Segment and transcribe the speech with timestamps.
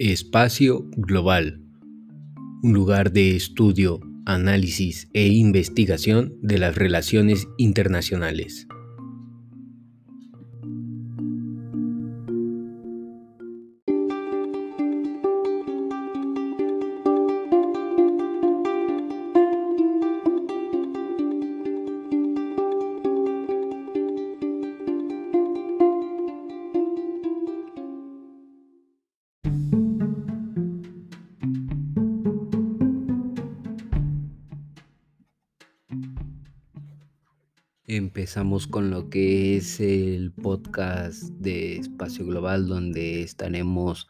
[0.00, 1.60] Espacio Global,
[2.62, 8.68] un lugar de estudio, análisis e investigación de las relaciones internacionales.
[38.28, 44.06] Empezamos con lo que es el podcast de Espacio Global, donde estaremos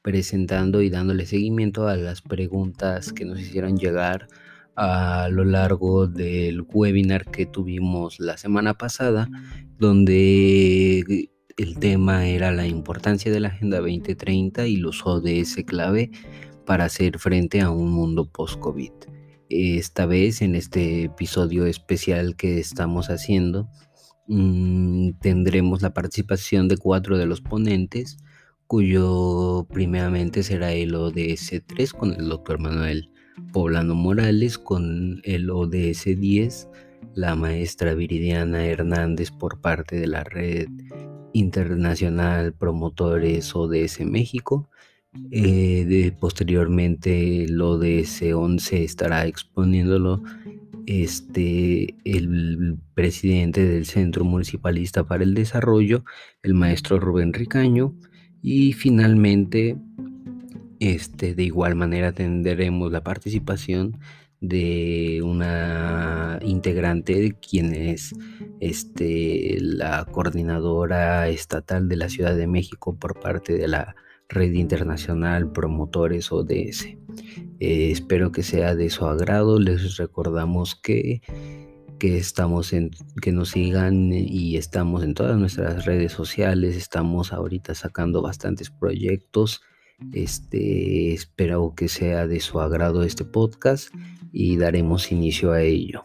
[0.00, 4.26] presentando y dándole seguimiento a las preguntas que nos hicieron llegar
[4.74, 9.28] a lo largo del webinar que tuvimos la semana pasada,
[9.78, 16.10] donde el tema era la importancia de la Agenda 2030 y los ODS clave
[16.64, 19.17] para hacer frente a un mundo post-COVID.
[19.50, 23.70] Esta vez, en este episodio especial que estamos haciendo,
[24.26, 28.18] mm, tendremos la participación de cuatro de los ponentes,
[28.66, 33.10] cuyo primeramente será el ODS 3 con el doctor Manuel
[33.50, 36.68] Poblano Morales, con el ODS 10,
[37.14, 40.68] la maestra Viridiana Hernández por parte de la Red
[41.32, 44.68] Internacional Promotores ODS México,
[45.30, 50.22] eh, de, posteriormente lo de C11 estará exponiéndolo
[50.86, 56.04] este, el presidente del Centro Municipalista para el Desarrollo,
[56.42, 57.94] el maestro Rubén Ricaño,
[58.42, 59.76] y finalmente,
[60.80, 63.98] este, de igual manera tendremos la participación
[64.40, 68.14] de una integrante, quien es
[68.60, 73.96] este, la coordinadora estatal de la Ciudad de México por parte de la
[74.28, 76.84] Red Internacional Promotores ODS.
[77.60, 79.58] Eh, espero que sea de su agrado.
[79.58, 81.22] Les recordamos que,
[81.98, 82.90] que estamos en,
[83.22, 86.76] que nos sigan y estamos en todas nuestras redes sociales.
[86.76, 89.62] Estamos ahorita sacando bastantes proyectos.
[90.12, 93.92] Este, espero que sea de su agrado este podcast
[94.32, 96.02] y daremos inicio a ello.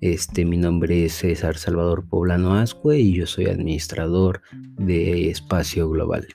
[0.00, 4.42] Este, mi nombre es César Salvador Poblano Ascue y yo soy administrador
[4.76, 6.28] de Espacio Global.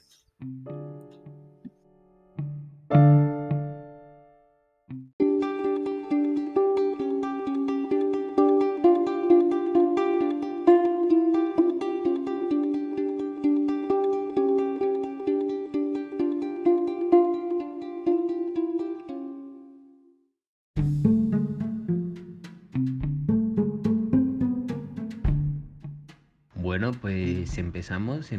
[26.73, 28.29] Bueno, pues empezamos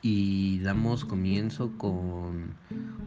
[0.00, 2.54] y damos comienzo con,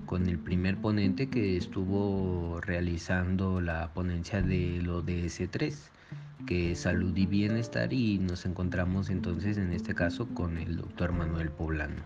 [0.07, 5.75] con, el primer ponente que estuvo realizando la ponencia del ODS3,
[6.47, 11.11] que es salud y bienestar, y nos encontramos entonces en este caso con el doctor
[11.11, 12.01] Manuel Poblano,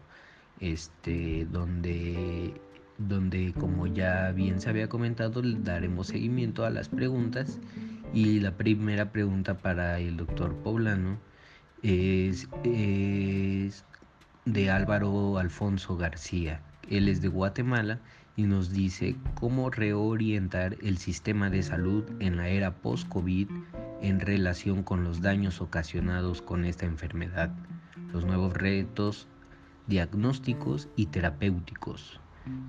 [0.59, 2.53] este, donde,
[2.97, 7.59] donde como ya bien se había comentado, daremos seguimiento a las preguntas
[8.13, 11.17] y la primera pregunta para el doctor Poblano
[11.83, 12.49] es,
[14.45, 16.61] de Álvaro Alfonso García.
[16.89, 17.99] Él es de Guatemala
[18.35, 23.49] y nos dice cómo reorientar el sistema de salud en la era post-COVID
[24.01, 27.51] en relación con los daños ocasionados con esta enfermedad,
[28.11, 29.27] los nuevos retos
[29.87, 32.19] diagnósticos y terapéuticos.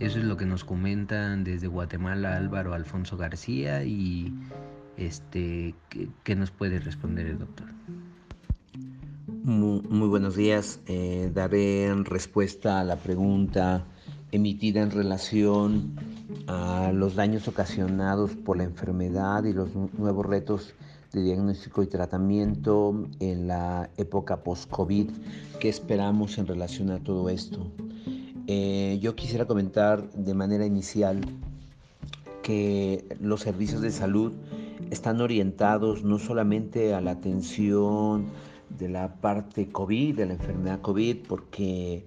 [0.01, 4.35] Eso es lo que nos comentan desde Guatemala Álvaro Alfonso García y
[4.97, 5.75] este,
[6.25, 7.69] ¿qué, nos puede responder el doctor?
[9.45, 10.81] Muy, buenos días.
[10.87, 13.87] Eh, daré respuesta a la pregunta
[14.33, 15.95] emitida en relación
[16.47, 20.75] a los daños ocasionados por la enfermedad y los nuevos retos
[21.13, 25.11] de diagnóstico y tratamiento en la época post-COVID.
[25.61, 27.71] ¿Qué esperamos en relación a todo esto?
[28.47, 31.21] Eh, yo quisiera comentar de manera inicial
[32.43, 34.33] que los servicios de salud
[34.91, 38.27] están orientados no solamente a la atención
[38.79, 42.05] de la parte COVID, de la enfermedad COVID, porque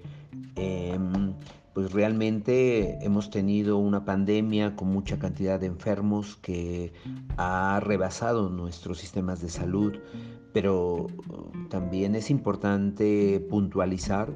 [0.56, 1.34] em,
[1.76, 6.94] pues realmente hemos tenido una pandemia con mucha cantidad de enfermos que
[7.36, 9.94] ha rebasado nuestros sistemas de salud,
[10.54, 11.08] pero
[11.70, 14.34] también es importante puntualizar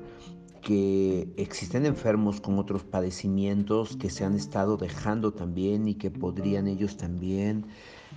[0.61, 6.67] que existen enfermos con otros padecimientos que se han estado dejando también y que podrían
[6.67, 7.67] ellos también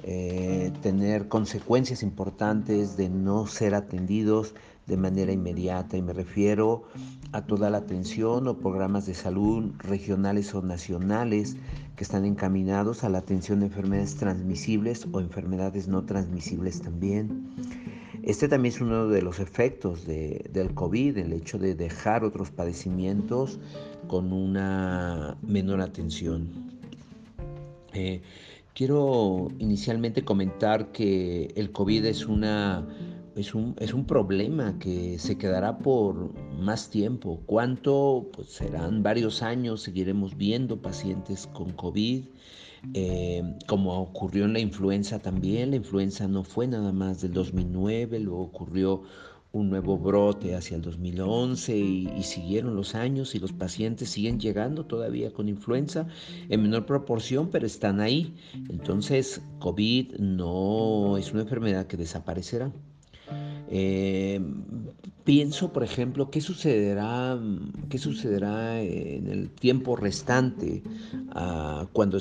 [0.02, 4.56] eh, tener consecuencias importantes de no ser atendidos
[4.86, 6.84] de manera inmediata y me refiero
[7.32, 11.56] a toda la atención o programas de salud regionales o nacionales
[11.96, 17.54] que están encaminados a la atención de enfermedades transmisibles o enfermedades no transmisibles también.
[18.22, 23.58] Este también es uno de los efectos del COVID, el hecho de dejar otros padecimientos
[24.06, 26.48] con una menor atención.
[27.94, 28.22] Eh,
[28.74, 32.86] quiero inicialmente comentar que el COVID es una
[33.36, 37.40] es un, es un problema que se quedará por más tiempo.
[37.46, 38.30] ¿Cuánto?
[38.32, 42.24] Pues serán varios años, seguiremos viendo pacientes con COVID,
[42.94, 45.70] eh, como ocurrió en la influenza también.
[45.70, 49.02] La influenza no fue nada más del 2009, luego ocurrió
[49.52, 54.40] un nuevo brote hacia el 2011 y, y, siguieron los años y los pacientes siguen
[54.40, 56.06] llegando todavía con influenza
[56.48, 58.34] en menor proporción, pero están ahí.
[58.70, 62.72] Entonces, COVID no es una enfermedad que desaparecerá.
[63.74, 64.38] Eh,
[65.24, 67.40] pienso, por ejemplo, qué sucederá,
[67.88, 70.82] qué sucederá en el tiempo restante
[71.34, 72.18] uh, cuando,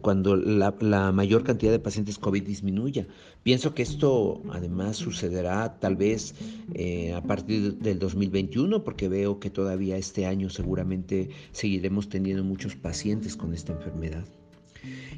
[0.00, 3.04] cuando la, mayor cantidad de pacientes COVID disminuya.
[3.42, 6.36] Pienso que esto además sucederá tal vez
[6.74, 12.76] eh, a partir del 2021, porque veo que todavía este año seguramente seguiremos teniendo muchos
[12.76, 14.24] pacientes con esta enfermedad.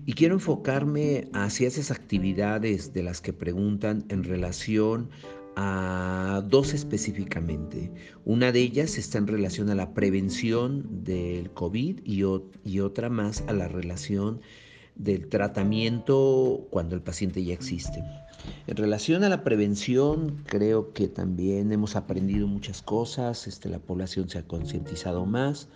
[0.07, 5.11] Y quiero enfocarme hacia esas actividades de las que preguntan en relación
[5.61, 7.91] a dos específicamente.
[8.25, 12.23] Una de ellas está en relación a la prevención del COVID y,
[12.81, 14.41] otra más a la relación
[14.95, 18.05] del tratamiento cuando el paciente ya existe.
[18.69, 24.29] En relación a la prevención, creo que también hemos aprendido muchas cosas, este, la población
[24.29, 25.69] se ha concientizado más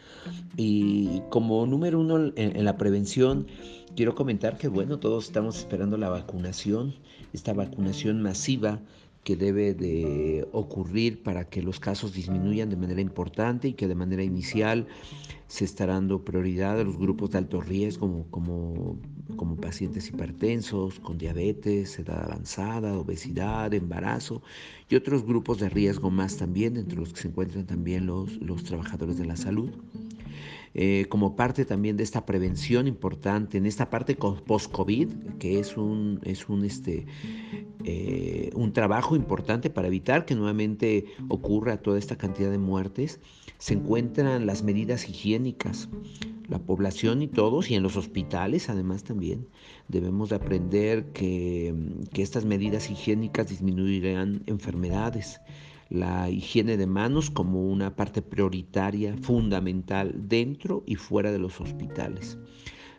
[0.56, 3.48] y como número uno en la prevención,
[3.96, 6.94] quiero comentar que bueno, todos estamos esperando la vacunación,
[7.32, 8.80] esta vacunación masiva
[9.24, 13.94] que debe de ocurrir para que los casos disminuyan de manera importante y que de
[13.94, 14.88] manera inicial
[15.46, 18.98] se está dando prioridad a los grupos de alto riesgo como,
[19.36, 24.42] como, pacientes hipertensos, con diabetes, edad avanzada, obesidad, embarazo
[24.88, 28.64] y otros grupos de riesgo más también, entre los que se encuentran también los, los
[28.64, 29.70] trabajadores de la salud.
[30.74, 35.08] Eh, como parte también de esta prevención importante, en esta parte post-COVID,
[35.38, 37.06] que es un, es un, este,
[37.84, 43.20] eh, un trabajo importante para evitar que nuevamente ocurra toda esta cantidad de muertes,
[43.58, 45.88] se encuentran las medidas higiénicas.
[46.48, 49.46] La población y todos, y en los hospitales además también,
[49.88, 51.74] debemos de aprender que,
[52.12, 55.40] que estas medidas higiénicas disminuirán enfermedades
[55.92, 62.38] la higiene de manos como una parte prioritaria, fundamental, dentro y fuera de los hospitales.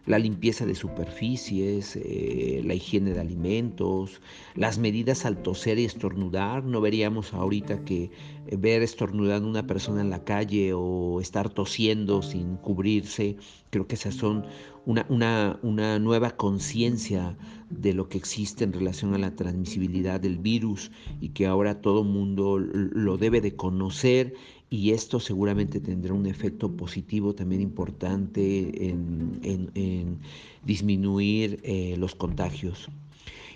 [0.05, 4.21] La limpieza de superficies, eh, la higiene de alimentos,
[4.53, 6.65] las medidas al toser y estornudar.
[6.65, 8.11] No veríamos ahorita que
[8.51, 13.37] ver estornudando una persona en la calle o estar tosiendo sin cubrirse.
[13.69, 14.45] Creo que esas son
[14.85, 17.37] una, una, una nueva conciencia
[17.69, 20.91] de lo que existe en relación a la transmisibilidad del virus
[21.21, 24.33] y que ahora todo mundo lo debe de conocer
[24.69, 30.19] y esto seguramente tendrá un efecto positivo también importante en,
[30.65, 32.89] disminuir eh, los contagios.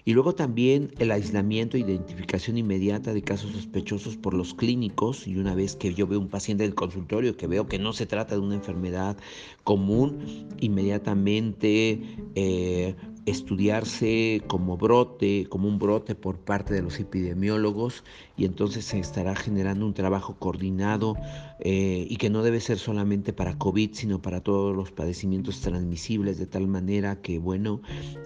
[0.08, 5.28] Y luego también el aislamiento e identificación inmediata de casos sospechosos por los clínicos.
[5.28, 8.06] Y una vez que yo veo un paciente del consultorio que veo que no se
[8.06, 9.18] trata de una enfermedad
[9.66, 12.02] común, inmediatamente
[12.36, 12.96] eh,
[13.28, 18.06] estudiarse como brote, como un brote por parte de los epidemiólogos
[18.38, 21.16] y entonces se estará generando un trabajo coordinado
[21.60, 26.38] eh, y que no debe ser solamente para COVID, sino para todos los padecimientos transmisibles,
[26.38, 27.82] de tal manera que, bueno,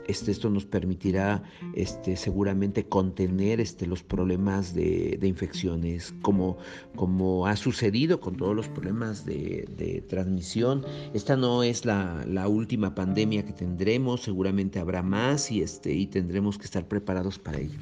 [0.08, 1.42] este, esto nos permitirá
[1.74, 6.58] este, seguramente contener este, los problemas de, infecciones, como,
[6.96, 10.86] como ha sucedido con todos los problemas de, transmisión.
[11.14, 16.08] Esta no es la, la última pandemia que tendremos, seguramente habrá más y, este, y
[16.08, 17.80] tendremos que estar preparados para ello.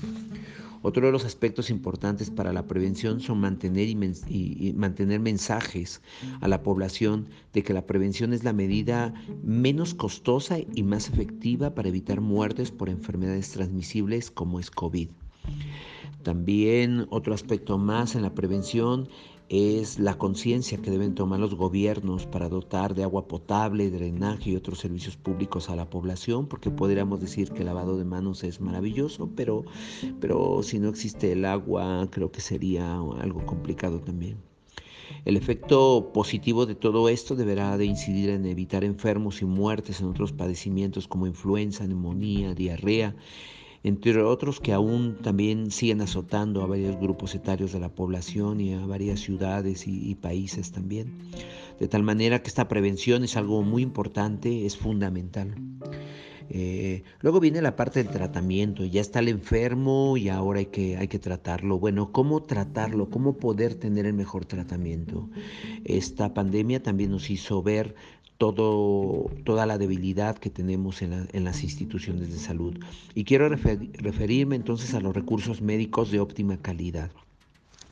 [0.82, 6.01] Otro de los aspectos importantes para la prevención son mantener, y, mantener mensajes
[6.39, 9.13] a la población de que la prevención es la medida
[9.44, 15.10] menos costosa y más efectiva para evitar muertes por enfermedades transmisibles como es COVID.
[16.24, 19.10] También otro aspecto más en la prevención
[19.50, 24.56] es la conciencia que deben tomar los gobiernos para dotar de agua potable, drenaje y
[24.56, 28.62] otros servicios públicos a la población, porque podríamos decir que el lavado de manos es
[28.62, 29.65] maravilloso, pero,
[30.22, 34.38] pero si no existe el agua creo que sería algo complicado también.
[35.25, 40.08] El efecto positivo de todo esto deberá de incidir en evitar enfermos y muertes en
[40.08, 43.15] otros padecimientos como influenza, neumonía, diarrea
[43.84, 48.74] entre otros que aún también siguen azotando a varios grupos etarios de la población y
[48.74, 51.18] a varias ciudades y, países también.
[51.80, 55.56] De tal manera que esta prevención es algo muy importante, es fundamental.
[56.52, 60.98] Eh, luego viene la parte del tratamiento, ya está el enfermo y ahora hay que,
[60.98, 61.78] hay que tratarlo.
[61.78, 63.10] Bueno, ¿cómo tratarlo?
[63.10, 65.30] ¿Cómo poder tener el mejor tratamiento?
[65.86, 67.96] Esta pandemia también nos hizo ver
[68.39, 72.74] todo, toda la debilidad que tenemos en, las instituciones de salud.
[73.13, 77.12] Y quiero referirme entonces a los recursos médicos de óptima calidad.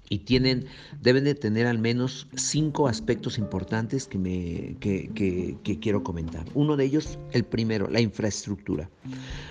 [0.09, 0.65] Y tienen,
[1.01, 6.45] deben de tener al menos cinco aspectos importantes que, me, que quiero comentar.
[6.53, 8.89] Uno de ellos, el primero, la infraestructura.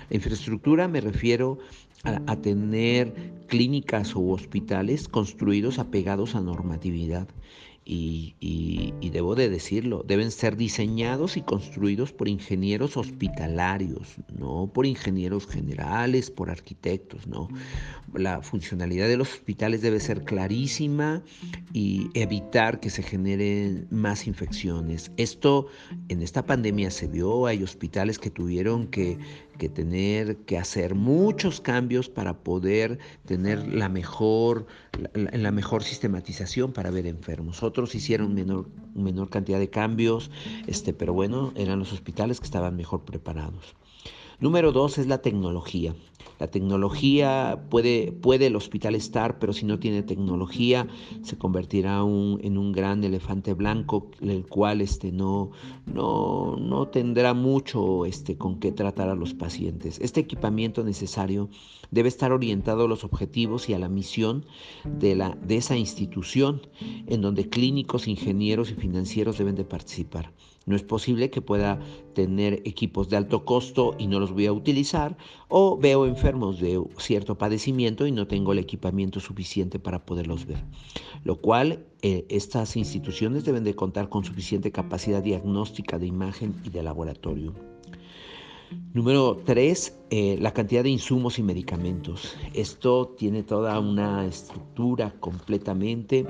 [0.09, 1.59] La infraestructura me refiero
[2.05, 3.13] a, a, tener
[3.45, 7.27] clínicas o hospitales construidos apegados a normatividad
[7.89, 15.47] y, debo de decirlo, deben ser diseñados y construidos por ingenieros hospitalarios, no por ingenieros
[15.47, 17.47] generales, por arquitectos, no.
[18.13, 21.23] La funcionalidad de los hospitales debe ser clarísima
[21.73, 25.11] y evitar que se generen más infecciones.
[25.17, 25.67] Esto
[26.09, 29.17] en esta pandemia se vio, hay hospitales que tuvieron que
[29.57, 36.73] que tener que hacer muchos cambios para poder tener la mejor, la, la mejor sistematización
[36.73, 37.63] para ver enfermos.
[37.63, 40.31] Otros hicieron menor, menor cantidad de cambios,
[40.67, 43.75] este, pero bueno, eran los hospitales que estaban mejor preparados.
[44.39, 45.95] Número dos es la tecnología.
[46.39, 50.87] La tecnología puede, puede el hospital estar, pero si no tiene tecnología,
[51.23, 55.49] se convertirá en un gran elefante blanco, el cual este, no,
[55.87, 59.99] no, no tendrá mucho este, con qué tratar a los pacientes.
[59.99, 61.49] Este equipamiento necesario
[61.89, 64.45] debe estar orientado a los objetivos y a la misión
[64.85, 66.61] de, la, de esa institución,
[67.07, 70.31] en donde clínicos, ingenieros y financieros deben de participar.
[70.67, 71.79] No es posible que pueda
[72.13, 76.83] tener equipos de alto costo y no los voy a utilizar, o veo enfermos de
[76.97, 80.63] cierto padecimiento y no tengo el equipamiento suficiente para poderlos ver.
[81.23, 86.69] Lo cual, eh, estas instituciones deben de contar con suficiente capacidad diagnóstica de imagen y
[86.69, 87.55] de laboratorio.
[88.93, 92.35] Número tres, eh, la cantidad de insumos y medicamentos.
[92.53, 96.25] Esto tiene toda una estructura completamente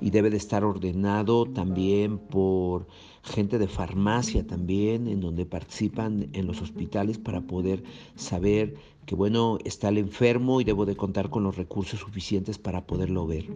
[0.00, 2.86] y debe de estar ordenado también por
[3.28, 7.82] gente de farmacia también, en donde participan en los hospitales para poder
[8.16, 8.74] saber
[9.08, 13.26] que bueno, está el enfermo y debo de contar con los recursos suficientes para poderlo
[13.26, 13.46] ver.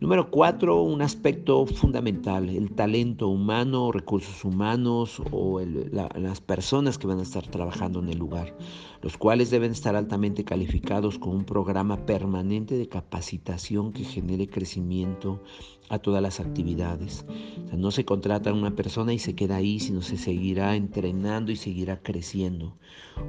[0.00, 7.20] Número cuatro, un aspecto fundamental, el talento humano, recursos humanos o las personas que van
[7.20, 8.58] a estar trabajando en el lugar,
[9.02, 15.40] los cuales deben estar altamente calificados con un programa permanente de capacitación que genere crecimiento
[15.88, 17.24] a todas las actividades.
[17.72, 21.56] no se contrata a una persona y se queda ahí, sino se seguirá entrenando y
[21.56, 22.76] seguirá creciendo.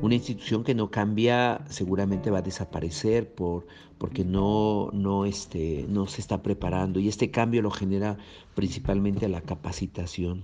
[0.01, 6.07] Una institución que no cambia seguramente va a desaparecer por, porque no, no, este, no
[6.07, 8.17] se está preparando y este cambio lo genera
[8.55, 10.43] principalmente la capacitación.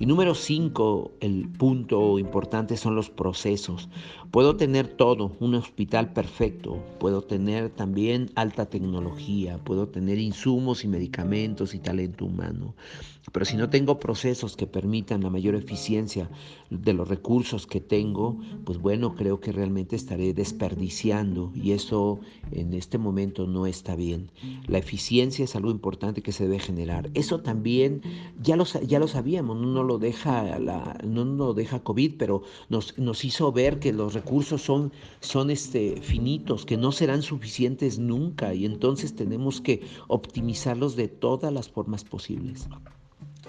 [0.00, 3.88] Y número cinco, el punto importante son los procesos.
[4.30, 10.88] Puedo tener todo, un hospital perfecto, puedo tener también alta tecnología, puedo tener insumos y
[10.88, 12.76] medicamentos y talento humano,
[13.32, 16.30] pero si no tengo procesos que permitan la mayor eficiencia
[16.70, 22.20] de los recursos que tengo, pues bueno, creo que realmente estaré desperdiciando y eso
[22.52, 24.30] en este momento no está bien.
[24.66, 27.10] La eficiencia es algo importante que se debe generar.
[27.14, 28.02] Eso también
[28.40, 32.96] ya lo, ya lo sabíamos, no lo deja, la, no lo deja COVID, pero nos,
[32.98, 38.54] nos hizo ver que los recursos son, son este, finitos, que no serán suficientes nunca
[38.54, 42.68] y entonces tenemos que optimizarlos de todas las formas posibles.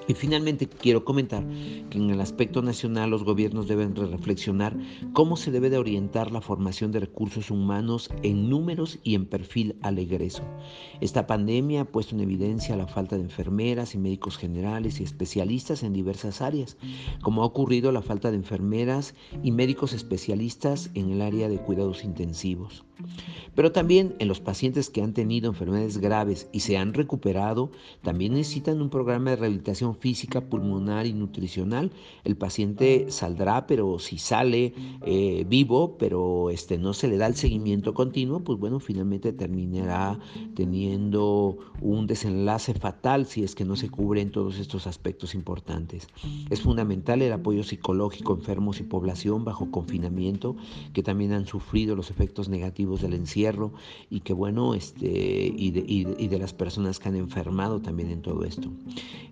[0.09, 1.45] Y finalmente quiero comentar
[1.91, 4.75] que en el aspecto nacional los gobiernos deben reflexionar
[5.13, 9.75] cómo se debe de orientar la formación de recursos humanos en números y en perfil
[9.83, 10.41] al egreso.
[10.99, 15.83] Esta pandemia ha puesto en evidencia la falta de enfermeras y médicos generales y especialistas
[15.83, 16.77] en diversas áreas,
[17.21, 19.13] como ha ocurrido la falta de enfermeras
[19.43, 22.83] y médicos especialistas en el área de cuidados intensivos.
[23.55, 28.33] Pero también en los pacientes que han tenido enfermedades graves y se han recuperado, también
[28.33, 31.91] necesitan un programa de rehabilitación física, pulmonar y nutricional.
[32.23, 34.73] El paciente saldrá, pero si sale
[35.05, 40.19] eh, vivo, pero este, no se le da el seguimiento continuo, pues bueno, finalmente terminará
[40.55, 46.07] teniendo un desenlace fatal si es que no se cubren todos estos aspectos importantes.
[46.49, 50.55] Es fundamental el apoyo psicológico enfermos y población bajo confinamiento
[50.93, 53.73] que también han sufrido los efectos negativos del encierro
[54.09, 55.07] y que bueno, este,
[55.55, 58.69] y de, y de las personas que han enfermado también en todo esto.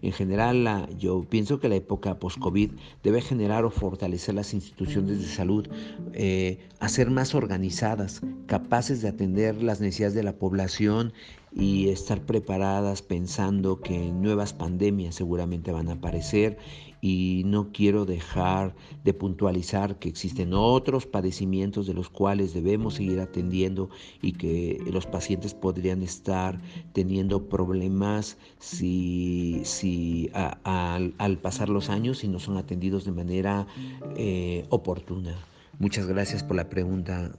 [0.01, 2.71] En general, la, yo pienso que la época post-COVID
[3.03, 5.67] debe generar o fortalecer las instituciones de salud,
[6.13, 11.13] eh, hacer más organizadas, capaces de atender las necesidades de la población
[11.53, 16.57] y estar preparadas pensando que nuevas pandemias seguramente van a aparecer
[17.01, 23.19] y no quiero dejar de puntualizar que existen otros padecimientos de los cuales debemos seguir
[23.19, 23.89] atendiendo
[24.21, 26.59] y que los pacientes podrían estar
[26.93, 33.67] teniendo problemas si, si al pasar los años y no son atendidos de manera
[34.15, 35.35] eh, oportuna.
[35.79, 37.31] Muchas gracias por la pregunta.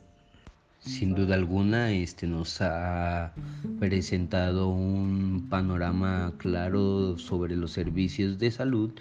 [0.78, 3.34] Sin duda alguna, este nos ha
[3.80, 8.92] presentado un panorama claro sobre los servicios de salud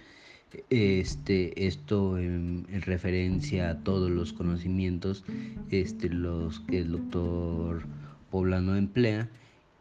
[0.69, 5.23] este, esto en, referencia a todos los conocimientos
[5.71, 7.85] este, los que el doctor
[8.31, 9.29] Poblano emplea.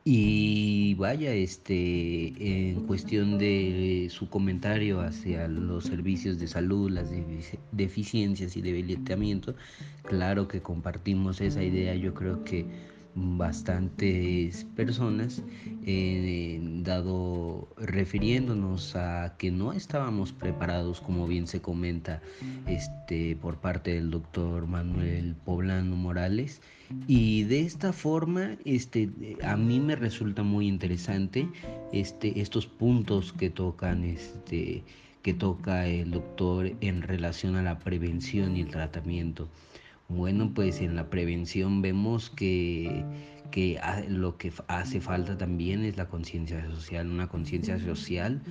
[0.08, 7.10] Y vaya, este, en cuestión de su comentario hacia los servicios de salud, las
[7.72, 9.56] deficiencias y debilitamiento,
[10.04, 11.96] claro que compartimos esa idea.
[11.96, 12.66] Yo creo que
[13.16, 15.42] bastantes personas
[15.86, 22.20] eh, dado refiriéndonos a que no estábamos preparados como bien se comenta
[22.66, 26.60] este por parte del doctor Manuel Poblano Morales.
[27.08, 29.08] Y de esta forma este
[29.42, 31.48] a mí me resulta muy interesante
[31.92, 34.84] este estos puntos que tocan este
[35.22, 39.48] que toca el doctor en relación a la prevención y el tratamiento
[40.08, 43.04] bueno, pues en la prevención vemos que,
[43.50, 48.42] que lo que hace falta también es la conciencia social, una conciencia social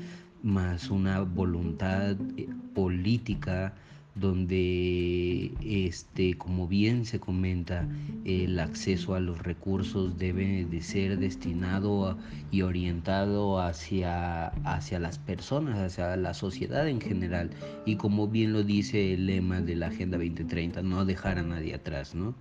[0.46, 3.74] más una voluntad eh, política
[4.16, 7.88] donde este como bien se comenta
[8.24, 12.18] el acceso a los recursos debe de ser destinado
[12.50, 17.52] y orientado hacia hacia las personas hacia la sociedad en general.
[17.86, 21.76] Y como bien lo dice el lema de la agenda 2030 no dejar a nadie
[21.76, 22.36] atrás no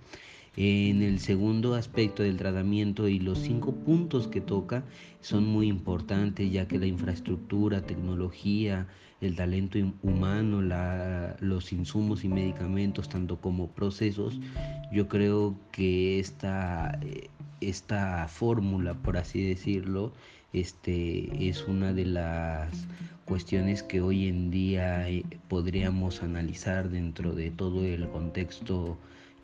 [0.57, 4.85] en el segundo aspecto del tratamiento y los cinco puntos que toca
[5.19, 8.87] son muy importantes ya que la infraestructura, tecnología,
[9.25, 10.61] el talento humano,
[11.39, 14.39] los insumos y medicamentos, tanto como procesos,
[14.91, 16.99] yo creo que esta,
[17.61, 20.13] esta fórmula, por así decirlo,
[20.53, 22.87] este, es una de las
[23.25, 28.97] cuestiones que hoy en día eh, podríamos analizar dentro de todo el contexto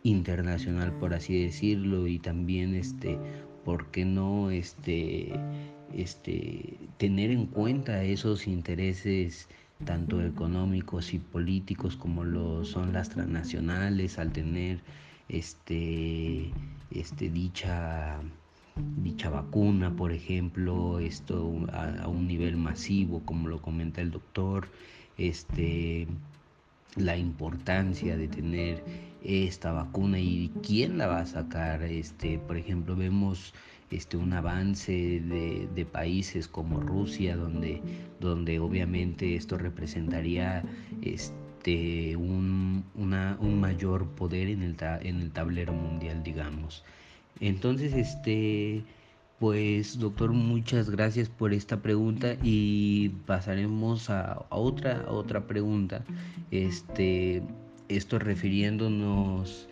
[0.04, 3.18] internacional, por así decirlo, y también, este,
[3.66, 5.34] ¿por qué no este,
[5.94, 9.50] este, tener en cuenta esos intereses
[9.86, 14.80] tanto económicos y políticos como lo son las transnacionales al tener
[15.30, 16.52] este,
[16.92, 18.20] este dicha
[19.04, 24.68] dicha vacuna, por ejemplo, esto a, a, un nivel masivo, como lo comenta el doctor,
[25.18, 26.08] este,
[26.96, 28.84] la importancia de tener
[29.24, 31.84] esta vacuna y quién la va a sacar.
[31.84, 33.54] Este, por ejemplo, vemos
[33.92, 37.82] este, un avance de, países como Rusia, donde,
[38.20, 40.64] donde obviamente esto representaría
[41.02, 46.84] este, un, un mayor poder en el, en el tablero mundial, digamos.
[47.40, 48.84] Entonces, este,
[49.42, 56.04] pues doctor, muchas gracias por esta pregunta y pasaremos a, otra, a otra pregunta.
[56.52, 57.42] Este,
[57.90, 59.68] esto refiriéndonos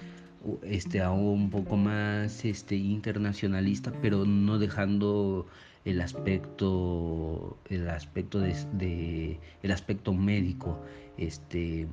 [0.63, 5.47] este, un poco más este, internacionalista, pero no dejando
[5.86, 10.80] el aspecto, el aspecto el aspecto médico.
[11.17, 11.88] Este,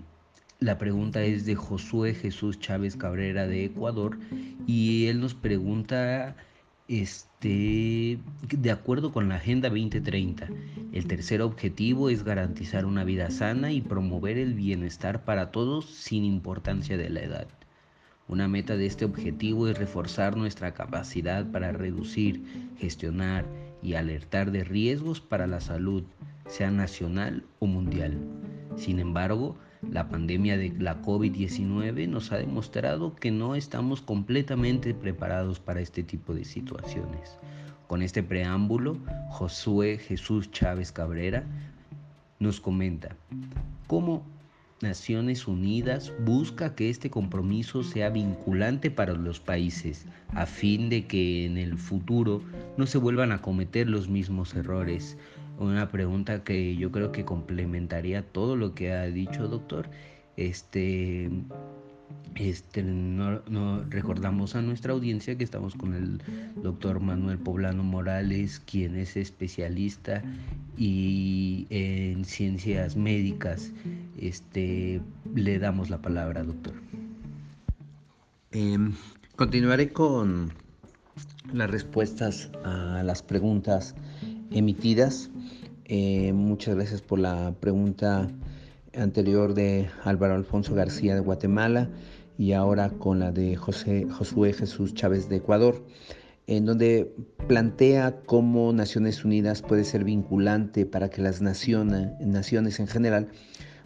[0.60, 4.18] la pregunta es de Josué Jesús Chávez Cabrera de Ecuador
[4.66, 6.36] y él nos pregunta
[6.88, 10.48] este, de acuerdo con la Agenda 2030,
[10.92, 16.24] el tercer objetivo es garantizar una vida sana y promover el bienestar para todos sin
[16.24, 17.48] importancia de la edad.
[18.28, 22.42] Una meta de este objetivo es reforzar nuestra capacidad para reducir,
[22.76, 23.46] gestionar
[23.82, 26.02] y alertar de riesgos para la salud,
[26.48, 28.18] sea nacional o mundial.
[28.76, 29.56] Sin embargo,
[29.90, 36.02] la pandemia de la COVID-19 nos ha demostrado que no estamos completamente preparados para este
[36.02, 37.38] tipo de situaciones.
[37.86, 41.44] Con este preámbulo, Josué Jesús Chávez Cabrera
[42.40, 43.16] nos comenta
[43.86, 44.24] cómo
[44.82, 51.46] Naciones Unidas busca que este compromiso sea vinculante para los países, a fin de que
[51.46, 52.42] en el futuro
[52.76, 55.16] no se vuelvan a cometer los mismos errores.
[55.58, 59.88] Una pregunta que yo creo que complementaría todo lo que ha dicho doctor.
[60.36, 61.30] Este,
[62.34, 63.40] Este, no,
[63.88, 66.20] recordamos a nuestra audiencia que estamos con el
[66.62, 70.22] doctor Manuel Poblano Morales, quien es especialista
[70.76, 73.72] y en ciencias médicas.
[74.18, 75.00] Este,
[75.34, 76.74] le damos la palabra, doctor.
[78.50, 78.92] Em,
[79.36, 80.52] continuaré con
[81.52, 83.94] las respuestas a las preguntas
[84.50, 85.30] emitidas.
[85.86, 88.28] Eh, muchas gracias por la pregunta
[88.96, 91.90] anterior de Álvaro Alfonso García de Guatemala
[92.38, 95.84] y ahora con la de José, Josué Jesús Chávez de Ecuador,
[96.46, 97.12] en donde
[97.46, 103.28] plantea cómo Naciones Unidas puede ser vinculante para que las naciones, naciones en general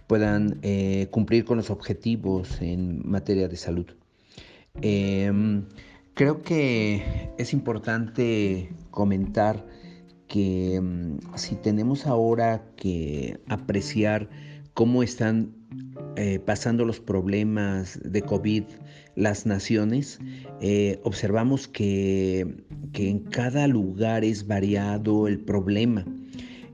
[0.06, 3.86] puedan eh, cumplir con los objetivos en materia de salud.
[4.82, 5.64] Em,
[6.14, 9.64] creo que es importante comentar
[10.26, 14.28] que mm, si tenemos ahora que apreciar
[14.74, 15.52] cómo están
[16.16, 18.64] eh, pasando los problemas de COVID
[19.16, 20.18] las naciones,
[20.60, 26.04] eh, observamos que, en cada lugar es variado el problema.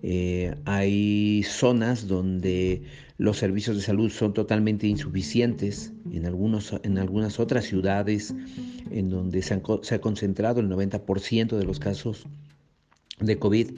[0.02, 2.82] Eh, hay zonas donde
[3.18, 8.34] los servicios de salud son totalmente insuficientes, en, algunos, en algunas otras ciudades
[8.90, 12.26] en donde se, se ha concentrado el 90% de los casos
[13.20, 13.70] de COVID.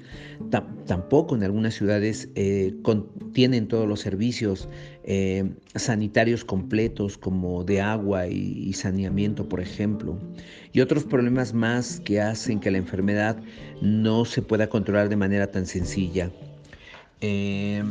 [0.87, 2.74] tampoco en algunas ciudades eh,
[3.33, 4.68] tienen todos los servicios
[5.05, 10.18] eh, sanitarios completos como de agua y, saneamiento, por ejemplo.
[10.72, 13.37] Y otros problemas más que hacen que la enfermedad
[13.81, 16.31] no se pueda controlar de manera tan sencilla.
[17.20, 17.83] Eh,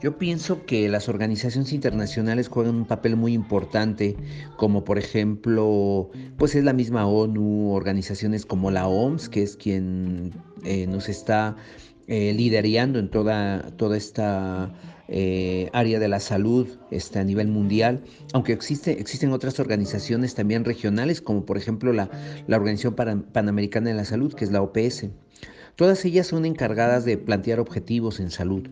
[0.00, 4.16] yo pienso que las organizaciones internacionales juegan un papel muy importante,
[4.56, 10.32] como por ejemplo, pues es la misma ONU, organizaciones como la OMS, que es quien
[10.64, 11.56] eh, nos está
[12.06, 14.72] eh, liderando en toda, toda esta
[15.08, 20.64] eh, área de la salud este, a nivel mundial, aunque existe, existen otras organizaciones también
[20.64, 22.10] regionales, como por ejemplo la,
[22.46, 22.94] la Organización
[23.32, 25.06] Panamericana de la Salud, que es la OPS.
[25.76, 28.68] Todas ellas son encargadas de plantear objetivos en salud,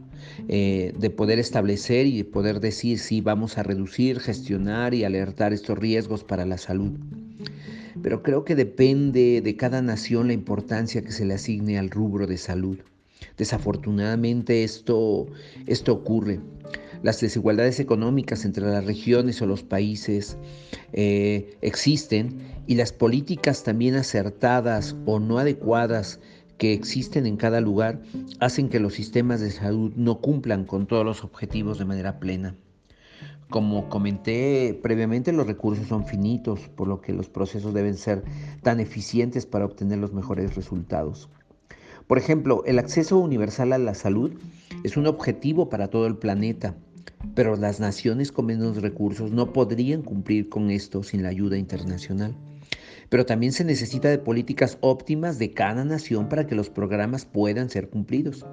[0.49, 5.53] eh, de poder establecer y de poder decir si vamos a reducir, gestionar y alertar
[5.53, 6.99] estos riesgos para la salud.
[8.03, 12.27] Pero creo que depende de cada nación la importancia que se le asigne al rubro
[12.27, 12.79] de salud.
[13.37, 15.27] Desafortunadamente esto,
[15.67, 16.41] esto ocurre.
[17.03, 20.37] Las desigualdades económicas entre las regiones o los países
[20.93, 26.21] eh, existen y las políticas también acertadas o no adecuadas
[26.59, 28.01] que existen en cada lugar
[28.41, 32.55] hacen que los sistemas de salud no cumplan con todos los objetivos de manera plena.
[33.51, 38.25] Como comenté previamente, los recursos son finitos, por lo que los procesos deben ser
[38.63, 41.29] tan eficientes para obtener los mejores resultados.
[42.07, 44.33] Por ejemplo, el acceso universal a la salud
[44.83, 46.75] es un objetivo para todo el planeta,
[47.35, 52.35] pero las naciones con menos recursos no podrían cumplir con esto sin la ayuda internacional
[53.09, 57.71] pero también se necesita de políticas óptimas de cada nación para que los programas puedan
[57.71, 58.45] ser cumplidos.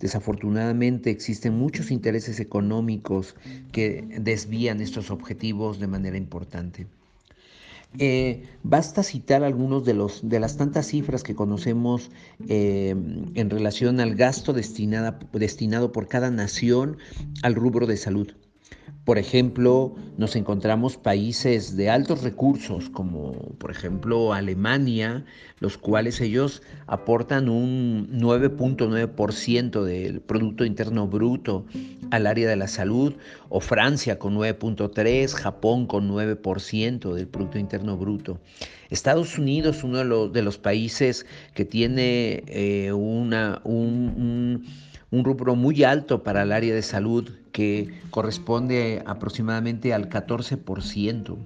[0.00, 3.34] Desafortunadamente existen muchos intereses económicos
[3.72, 6.86] que desvían estos objetivos de manera importante.
[7.98, 12.10] Eh, basta citar algunos de, los, de las tantas cifras que conocemos
[12.48, 12.90] eh,
[13.34, 16.98] en relación al gasto destinado por cada nación
[17.42, 18.34] al rubro de salud.
[19.06, 25.24] Por ejemplo, nos encontramos países de altos recursos, como por ejemplo Alemania,
[25.60, 31.66] los cuales ellos aportan un 9.9% del Producto Interno Bruto
[32.10, 33.14] al área de la salud,
[33.48, 38.40] o Francia con 9.3%, Japón con 9% del Producto Interno Bruto.
[38.90, 44.66] Estados Unidos, uno de los, países que tiene eh, una, un un
[45.12, 51.36] rubro muy alto para el área de salud que corresponde aproximadamente al 14%.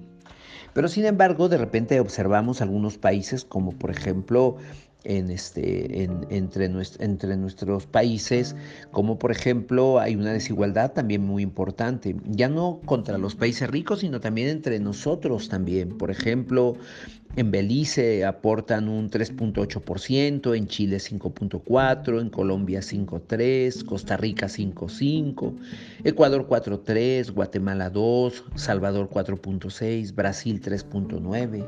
[0.73, 4.57] Pero sin embargo, de repente observamos algunos países como por ejemplo
[5.03, 6.65] en este, entre,
[6.99, 8.55] entre nuestros países,
[8.91, 13.99] como por ejemplo hay una desigualdad también muy importante, ya no contra los países ricos,
[13.99, 15.97] sino también entre nosotros también.
[15.97, 16.77] Por ejemplo,
[17.37, 25.55] en Belice aportan un 3.8%, en Chile 5.4%, en Colombia 5.3%, Costa Rica 5.5%,
[26.03, 31.65] Ecuador 4.3%, Guatemala 2%, Salvador 4.6%, Brasil 3.9%,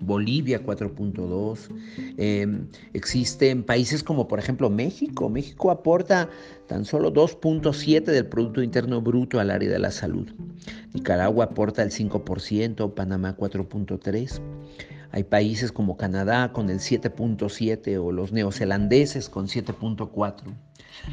[0.00, 1.68] Bolivia 4.2%.
[2.16, 5.28] Em, existen países como por ejemplo México.
[5.28, 6.28] México aporta
[6.66, 10.28] tan solo 2.7% del Producto Interno Bruto al área de la salud.
[10.92, 14.40] Nicaragua aporta el 5%, Panamá 4.3%.
[15.12, 20.54] Hay países como Canadá con el 7.7 o los neozelandeses con 7.4.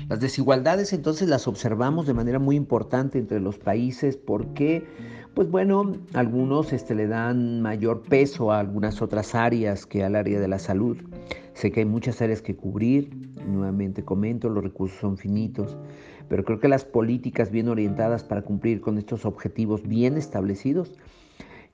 [0.09, 4.17] Las desigualdades entonces las observamos de manera muy importante entre los países.
[4.17, 4.85] ¿Por qué?
[5.33, 10.39] Pues bueno, algunos este, le dan mayor peso a algunas otras áreas que al área
[10.39, 10.97] de la salud.
[11.53, 13.09] Sé que hay muchas áreas que cubrir,
[13.47, 15.77] nuevamente comento, los recursos son finitos,
[16.29, 20.93] pero creo que las políticas bien orientadas para cumplir con estos objetivos bien establecidos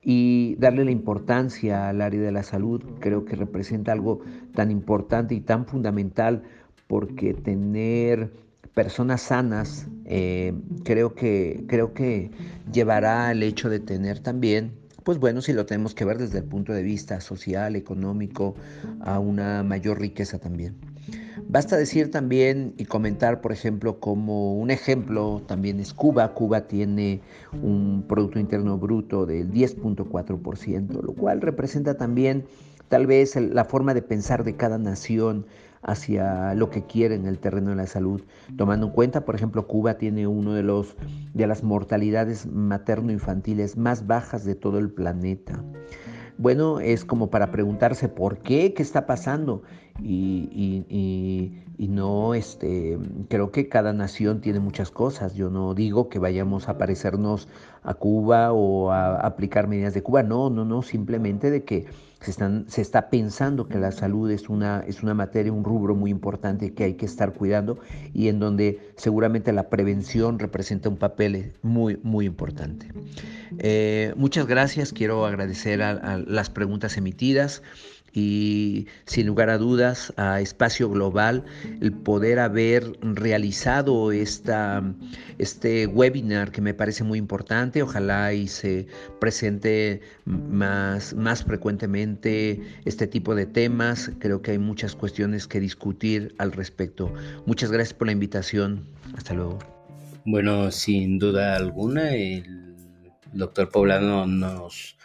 [0.02, 4.20] y darle la importancia al área de la salud creo que representa algo
[4.54, 6.42] tan importante y tan fundamental
[6.86, 8.32] porque tener
[8.74, 10.54] personas sanas eh,
[10.84, 12.30] creo, que, creo que
[12.72, 16.44] llevará al hecho de tener también pues bueno, si lo tenemos que ver desde el
[16.44, 18.54] punto de vista social, económico,
[19.00, 20.76] a una mayor riqueza también.
[21.48, 26.32] Basta decir también y comentar, por ejemplo, como un ejemplo también es Cuba.
[26.34, 27.22] Cuba tiene
[27.62, 32.44] un Producto Interno Bruto del 10.4%, lo cual representa también
[32.88, 35.46] tal vez la forma de pensar de cada nación
[35.82, 38.22] hacia lo que quiere en el terreno de la salud,
[38.56, 40.96] tomando en cuenta, por ejemplo, Cuba tiene uno de los
[41.34, 45.62] de las mortalidades materno-infantiles más bajas de todo el planeta.
[46.40, 49.62] Bueno, es como para preguntarse por qué, qué está pasando.
[50.02, 50.86] Y,
[51.76, 55.34] y, no, este, creo que cada nación tiene muchas cosas.
[55.34, 57.46] Yo no digo que vayamos a parecernos
[57.82, 60.22] a Cuba o a aplicar medidas de Cuba.
[60.22, 61.84] No, no, no, simplemente de que
[62.20, 65.94] se, están, se está pensando que la salud es una, es una materia, un rubro
[65.94, 67.78] muy importante que hay que estar cuidando
[68.12, 72.86] y en donde seguramente la prevención representa un papel muy, muy importante.
[73.58, 77.62] Eh, muchas gracias, quiero agradecer a las preguntas emitidas
[78.12, 81.44] y sin lugar a dudas a Espacio Global
[81.80, 84.82] el poder haber realizado esta,
[85.38, 87.82] este webinar que me parece muy importante.
[87.82, 88.86] Ojalá y se
[89.20, 94.10] presente más, más frecuentemente este tipo de temas.
[94.18, 97.12] Creo que hay muchas cuestiones que discutir al respecto.
[97.46, 98.86] Muchas gracias por la invitación.
[99.16, 99.58] Hasta luego.
[100.24, 102.76] Bueno, sin duda alguna, el
[103.32, 104.96] doctor Poblano nos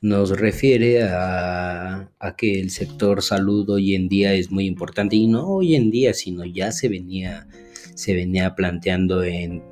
[0.00, 5.46] nos refiere a, que el sector salud hoy en día es muy importante y no
[5.46, 7.46] hoy en día, sino ya se venía,
[7.94, 9.62] se venía planteando en,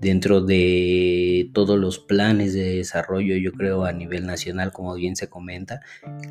[0.00, 5.28] dentro de todos los planes de desarrollo, yo creo a nivel nacional, como bien se
[5.28, 5.80] comenta,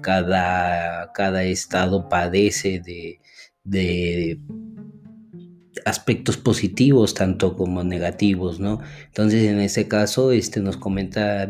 [0.02, 3.20] cada, cada estado padece de,
[3.64, 4.40] de
[5.86, 8.80] aspectos positivos tanto como negativos, ¿no?
[9.06, 11.50] Entonces en ese caso este nos comenta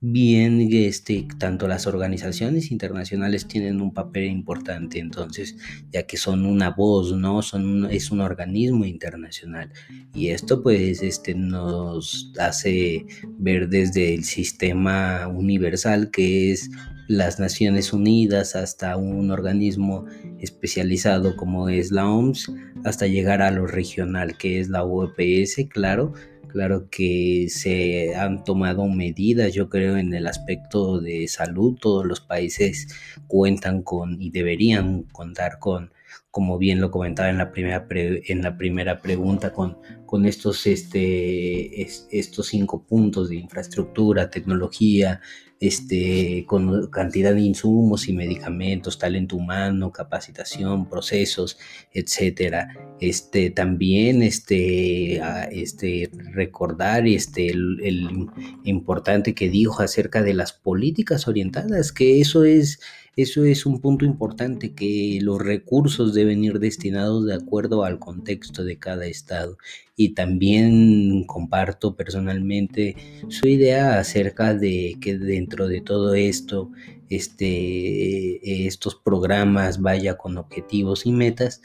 [0.00, 5.56] bien este, tanto las organizaciones internacionales tienen un papel importante entonces
[5.90, 9.72] ya que son una voz no son es un organismo internacional
[10.14, 13.06] y esto pues este nos hace
[13.38, 16.70] ver desde el sistema universal que es
[17.08, 20.04] las Naciones Unidas hasta un organismo
[20.38, 22.52] especializado como es la OMS
[22.84, 26.12] hasta llegar a lo regional que es la OPS claro
[26.48, 31.78] Claro que se han tomado medidas, yo creo, en el aspecto de salud.
[31.80, 32.88] Todos los países
[33.26, 35.92] cuentan con y deberían contar con,
[36.30, 41.82] como bien lo comentaba en la primera, en la primera pregunta, con, con estos, este,
[41.82, 45.20] estos cinco puntos de infraestructura, tecnología,
[45.60, 51.58] este, con cantidad de insumos y medicamentos, talento humano, capacitación, procesos,
[51.92, 52.68] etcétera.
[53.00, 58.28] Este, también este, este, recordar este, el
[58.64, 62.80] importante que dijo acerca de las políticas orientadas, que eso es
[63.18, 68.62] eso es un punto importante, que los recursos deben ir destinados de acuerdo al contexto
[68.62, 69.58] de cada estado.
[69.96, 72.94] Y también comparto personalmente
[73.26, 76.70] su idea acerca de que dentro de todo esto,
[77.10, 81.60] este, estos programas vaya con objetivos y metas,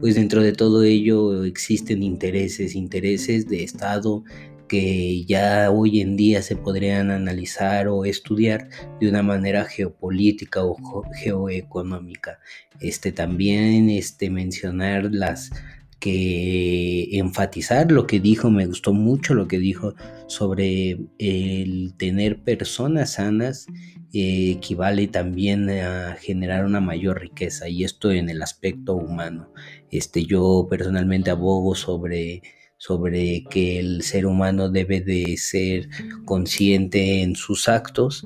[0.00, 4.24] pues dentro de todo ello existen intereses, intereses de Estado,
[4.68, 8.68] que ya hoy en día se podrían analizar o estudiar
[9.00, 10.76] de una manera geopolítica o
[11.14, 12.38] geoeconómica.
[12.80, 15.50] Este también este mencionar las
[15.98, 19.94] que enfatizar lo que dijo, me gustó mucho lo que dijo
[20.28, 23.66] sobre el tener personas sanas
[24.12, 29.52] eh, equivale también a generar una mayor riqueza y esto en el aspecto humano.
[29.90, 32.42] Este yo personalmente abogo sobre
[32.78, 35.88] sobre que el ser humano debe de ser
[36.24, 38.24] consciente en sus actos.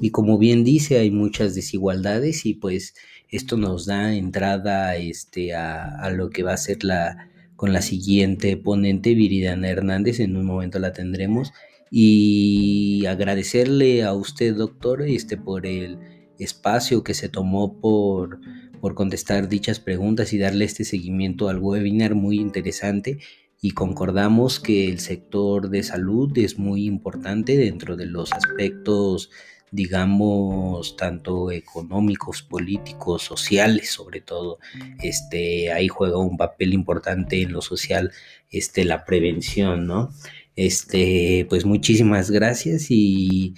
[0.00, 2.94] Y como bien dice hay muchas desigualdades y pues
[3.30, 8.56] esto nos da entrada este, a, lo que va a ser la con la siguiente
[8.56, 11.52] ponente Viridiana Hernández en un momento la tendremos.
[11.90, 15.98] Y agradecerle a usted doctor este por el
[16.40, 18.40] espacio que se tomó por
[18.80, 23.18] por contestar dichas preguntas y darle este seguimiento al webinar muy interesante
[23.64, 29.30] y concordamos que el sector de salud es muy importante dentro de los aspectos
[29.70, 34.58] digamos, tanto económicos, políticos, sociales, sobre todo,
[35.02, 38.12] este, ahí juega un papel importante en lo social,
[38.50, 40.10] este, la prevención, ¿no?
[40.56, 43.54] Este, pues muchísimas gracias y,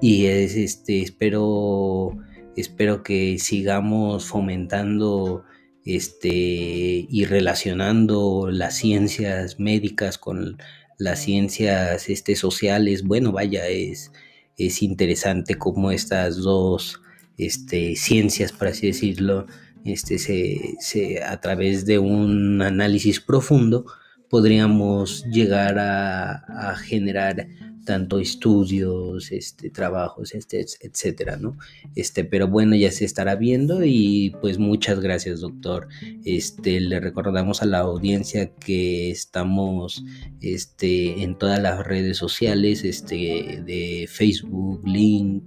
[0.00, 2.16] y es, este, espero,
[2.56, 5.44] espero que sigamos fomentando
[5.84, 10.58] este, y relacionando las ciencias médicas con
[10.98, 13.02] las ciencias este, sociales.
[13.02, 14.12] Bueno, vaya, es,
[14.56, 17.00] es interesante cómo estas dos
[17.36, 19.46] este, ciencias, por así decirlo,
[19.84, 23.86] este, se, a través de un análisis profundo
[24.30, 27.46] podríamos llegar a, generar
[27.84, 31.56] tanto estudios, este, trabajos, este, etcétera, ¿no?
[31.94, 35.88] Este, pero bueno, ya se estará viendo y pues muchas gracias, doctor.
[36.24, 40.04] Este, le recordamos a la audiencia que estamos,
[40.40, 45.44] este, en todas las redes sociales, este, de Facebook, Link,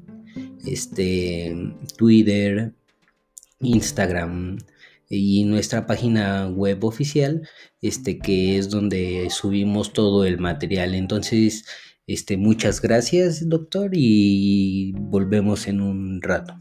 [0.65, 1.56] este,
[1.98, 2.74] Twitter,
[3.60, 4.58] Instagram,
[5.10, 7.48] y nuestra página web oficial,
[7.82, 10.95] este que es donde subimos todo el material.
[10.95, 11.65] Entonces,
[12.08, 16.56] este muchas gracias, doctor, y volvemos en un rato.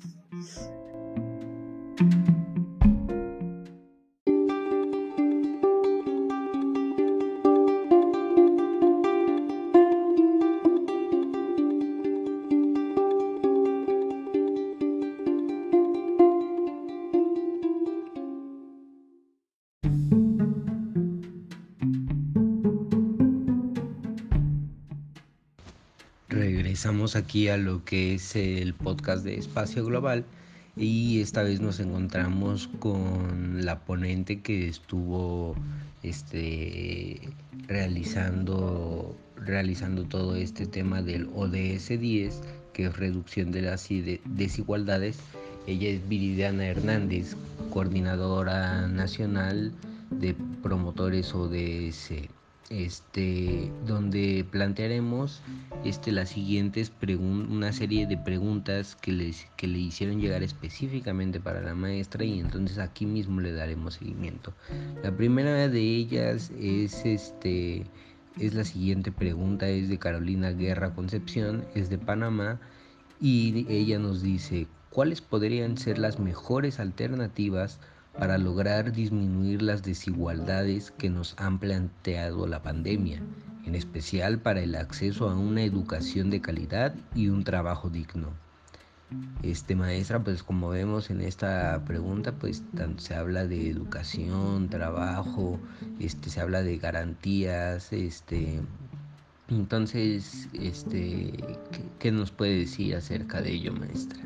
[27.15, 30.25] Aquí a lo que es el podcast de Espacio Global
[30.77, 35.55] y esta vez nos encontramos con la ponente que estuvo
[36.03, 37.21] este,
[37.69, 42.41] realizando, realizando todo este tema del ODS 10,
[42.73, 43.89] que es reducción de las
[44.25, 45.19] desigualdades.
[45.69, 47.37] Ella es Viridiana Hernández,
[47.71, 49.73] coordinadora nacional
[50.11, 52.11] de promotores ODS
[52.71, 55.43] este, donde plantearemos
[55.85, 61.61] este, las siguientes una serie de preguntas que, les, que le hicieron llegar específicamente para
[61.61, 64.55] la maestra y entonces aquí mismo le daremos seguimiento.
[65.03, 67.85] La primera de ellas es, este,
[68.39, 72.61] es la siguiente pregunta, es de Carolina Guerra Concepción, es de Panamá
[73.21, 77.79] y ella nos dice, ¿cuáles podrían ser las mejores alternativas
[78.19, 83.21] para lograr disminuir las desigualdades que nos han planteado la pandemia,
[83.67, 88.31] en especial para el acceso a una educación de calidad y un trabajo digno.
[89.43, 92.63] Este maestra, pues como vemos en esta pregunta, pues
[92.97, 95.61] se habla de educación, trabajo,
[96.01, 98.61] este se habla de garantías, este
[99.49, 101.33] entonces, este
[101.71, 104.23] ¿qué, qué nos puede decir acerca de ello, maestra?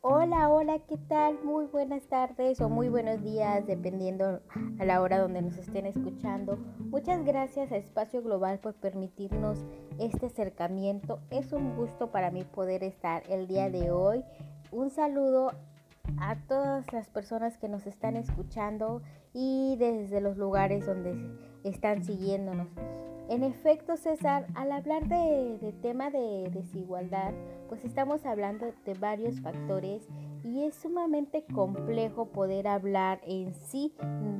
[0.00, 1.42] Hola, hola, ¿qué tal?
[1.42, 4.40] Muy buenas tardes o muy buenos días, dependiendo
[4.78, 6.56] a la hora donde nos estén escuchando.
[6.78, 9.58] Muchas gracias a Espacio Global por permitirnos
[9.98, 11.18] este acercamiento.
[11.30, 14.22] Es un gusto para mí poder estar el día de hoy.
[14.70, 15.50] Un saludo
[16.20, 19.02] a todas las personas que nos están escuchando
[19.34, 21.16] y desde los lugares donde
[21.64, 22.68] están siguiéndonos.
[23.28, 27.34] En efecto, César, al hablar de, tema de desigualdad,
[27.68, 30.08] pues estamos hablando de varios factores
[30.42, 33.92] y es sumamente complejo poder hablar en sí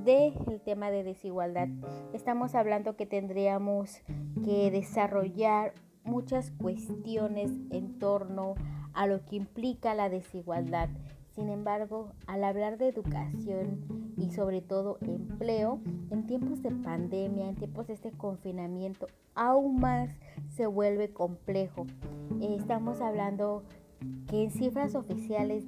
[0.07, 1.69] del tema de desigualdad.
[2.15, 4.01] Estamos hablando que tendríamos
[4.43, 5.75] que desarrollar
[6.05, 8.55] muchas cuestiones en torno
[8.95, 10.89] a lo que implica la desigualdad.
[11.39, 13.79] Sin embargo, al hablar de educación
[14.17, 15.79] y sobre todo empleo,
[16.11, 20.11] en tiempos de pandemia, en tiempos de este confinamiento, aún más
[20.57, 21.87] se vuelve complejo.
[22.41, 23.63] Estamos hablando
[24.27, 25.63] que en cifras oficiales,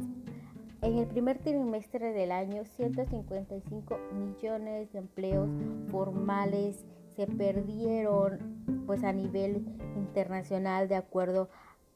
[0.83, 5.48] en el primer trimestre del año, 155 millones de empleos
[5.92, 9.64] formales se perdieron pues a nivel
[9.96, 11.48] internacional de acuerdo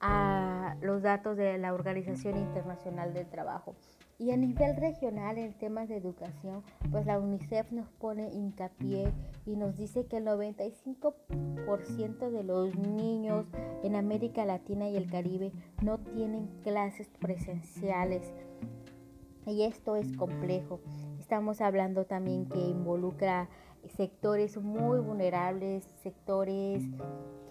[0.07, 3.75] a los datos de la Organización Internacional del Trabajo.
[4.19, 9.11] Y a nivel regional, en temas de educación, pues la UNICEF nos pone hincapié
[9.47, 13.47] y nos dice que el 95% de los niños
[13.83, 15.53] en América Latina y el Caribe
[15.83, 18.31] no tienen clases presenciales.
[19.47, 20.81] Y esto es complejo.
[21.19, 23.49] Estamos hablando también que involucra
[23.97, 26.85] sectores muy vulnerables, sectores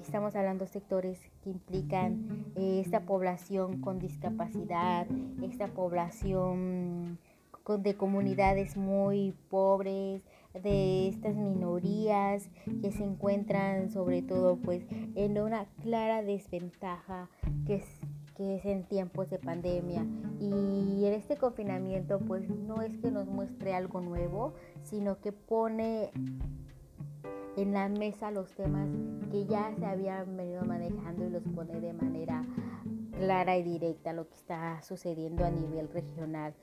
[0.03, 5.07] Estamos hablando de sectores que implican eh, esta población con discapacidad,
[5.41, 7.17] esta población
[7.63, 10.21] con, de comunidades muy pobres,
[10.61, 12.49] de estas minorías
[12.81, 14.83] que se encuentran sobre todo pues
[15.15, 17.29] en una clara desventaja
[17.65, 17.85] que es,
[18.35, 20.05] que es en tiempos de pandemia.
[20.37, 26.11] Y en este confinamiento pues no es que nos muestre algo nuevo sino que pone
[27.55, 28.89] en la mesa los temas
[29.31, 32.43] que ya se habían venido manejando y los pone de manera
[33.17, 36.53] clara y directa lo que está sucediendo a nivel regional.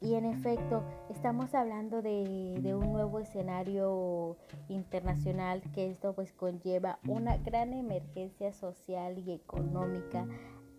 [0.00, 4.36] Y en efecto, estamos hablando de, un nuevo escenario
[4.68, 10.26] internacional que esto pues conlleva una gran emergencia social y económica,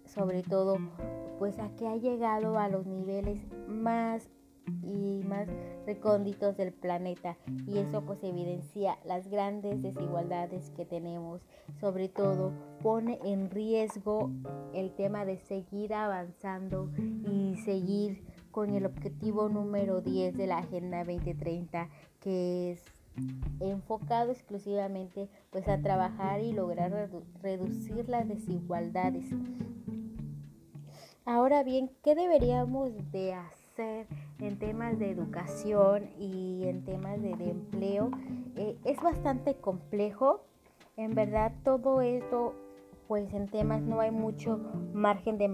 [0.06, 0.78] sobre todo
[1.38, 4.30] pues a que ha llegado a los niveles más
[4.84, 5.48] y más
[5.86, 11.42] recónditos del planeta y eso pues evidencia las grandes desigualdades que tenemos
[11.80, 12.52] sobre todo
[12.82, 14.32] pone en riesgo
[14.74, 21.00] el tema de seguir avanzando y seguir con el objetivo número 10 de la Agenda
[21.04, 21.90] 2030
[22.20, 22.84] que es
[23.60, 27.10] enfocado exclusivamente pues a trabajar y lograr
[27.42, 29.26] reducir las desigualdades.
[31.26, 34.08] Ahora bien, ¿qué deberíamos de hacer
[34.40, 38.12] en temas de educación y en temas de, empleo
[38.56, 40.46] eh, es bastante complejo.
[40.98, 42.54] En verdad todo esto,
[43.08, 44.60] pues en temas no hay mucho
[44.94, 45.48] margen de,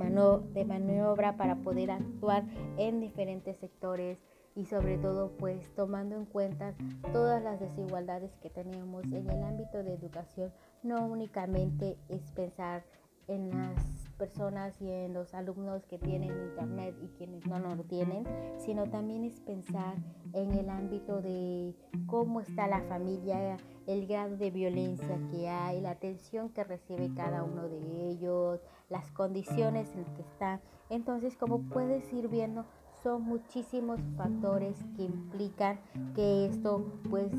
[0.53, 2.45] de maniobra para poder actuar
[2.77, 4.19] en diferentes sectores
[4.55, 6.73] y sobre todo pues tomando en cuenta
[7.11, 12.85] todas las desigualdades que tenemos en el ámbito de educación, no únicamente es pensar
[13.27, 18.23] en las personas y en los alumnos que tienen internet y quienes no lo tienen,
[18.57, 19.95] sino también es pensar
[20.33, 21.75] en el ámbito de
[22.07, 23.57] cómo está la familia,
[23.87, 29.11] el grado de violencia que hay, la atención que recibe cada uno de ellos, las
[29.11, 30.61] condiciones en que está.
[30.89, 32.65] Entonces, como puedes ir viendo,
[33.03, 35.79] son muchísimos factores que implican
[36.15, 37.31] que esto pues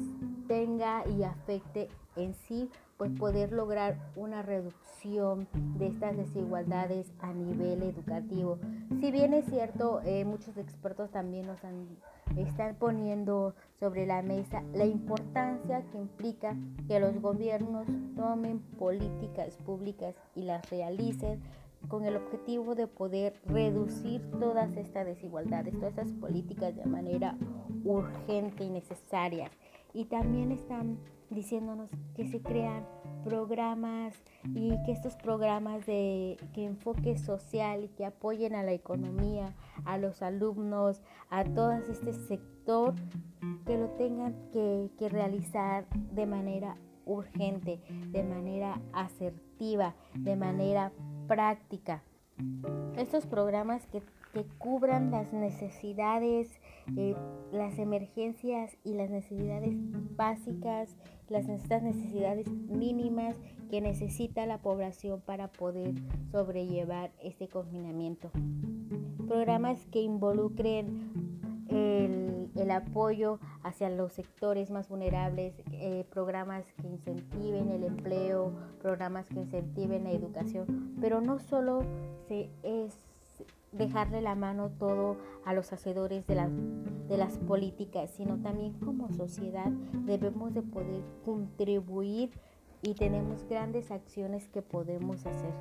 [0.46, 7.82] tenga y afecte en sí pues poder lograr una reducción de estas desigualdades a nivel
[7.82, 8.58] educativo.
[9.00, 11.58] Si bien es cierto, eh, muchos expertos también nos
[12.36, 16.56] están poniendo sobre la mesa la importancia que implica
[16.88, 17.86] que los gobiernos
[18.16, 21.42] tomen políticas públicas y las realicen
[21.88, 27.36] con el objetivo de poder reducir todas estas desigualdades, todas estas políticas de manera
[27.84, 29.50] urgente y necesaria.
[29.92, 30.98] Y también están
[31.30, 32.86] diciéndonos que se crean
[33.24, 34.14] programas
[34.54, 39.54] y que estos programas de que enfoque social y que apoyen a la economía,
[39.84, 42.94] a los alumnos, a todo este sector,
[43.66, 50.92] que lo tengan que, que realizar de manera urgente, de manera asertiva, de manera
[51.26, 52.02] práctica.
[52.96, 54.02] Estos programas que
[54.36, 56.60] que cubran las necesidades,
[56.94, 57.16] eh,
[57.52, 59.74] las emergencias y las necesidades
[60.14, 60.94] básicas,
[61.30, 63.34] las necesidades mínimas
[63.70, 65.94] que necesita la población para poder
[66.32, 68.30] sobrellevar este confinamiento.
[69.26, 77.70] Programas que involucren el, el, apoyo hacia los sectores más vulnerables, eh, programas que incentiven
[77.70, 81.84] el empleo, programas que incentiven la educación, pero no solo
[82.28, 83.05] se es
[83.76, 86.48] dejarle la mano todo a los hacedores de,
[87.08, 89.70] de las políticas, sino también como sociedad
[90.04, 92.30] debemos de poder contribuir
[92.82, 95.52] y tenemos grandes acciones que podemos hacer.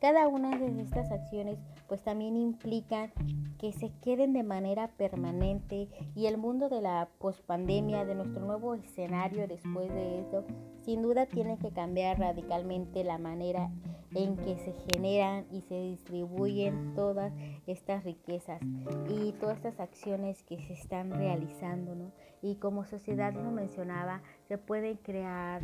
[0.00, 3.10] Cada una de estas acciones pues también implican
[3.58, 8.74] que se queden de manera permanente y el mundo de la pospandemia, de nuestro nuevo
[8.74, 10.44] escenario después de esto,
[10.84, 13.72] sin duda tiene que cambiar radicalmente la manera
[14.14, 17.32] en que se generan y se distribuyen todas
[17.66, 18.60] estas riquezas
[19.08, 22.12] y todas estas acciones que se están realizando, ¿no?
[22.40, 25.62] Y como sociedad, lo mencionaba, se pueden crear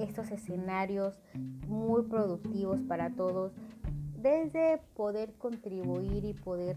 [0.00, 1.20] estos escenarios
[1.68, 3.52] muy productivos para todos,
[4.16, 6.76] desde poder contribuir y poder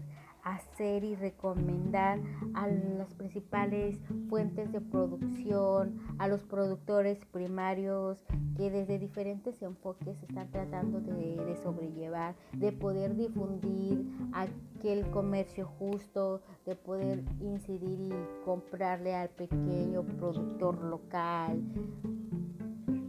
[0.54, 2.20] hacer y recomendar
[2.54, 8.18] a las principales fuentes de producción, a los productores primarios
[8.56, 16.42] que desde diferentes enfoques están tratando de, de, sobrellevar, de poder difundir aquel comercio justo,
[16.66, 18.12] de poder incidir y
[18.44, 21.62] comprarle al pequeño productor local,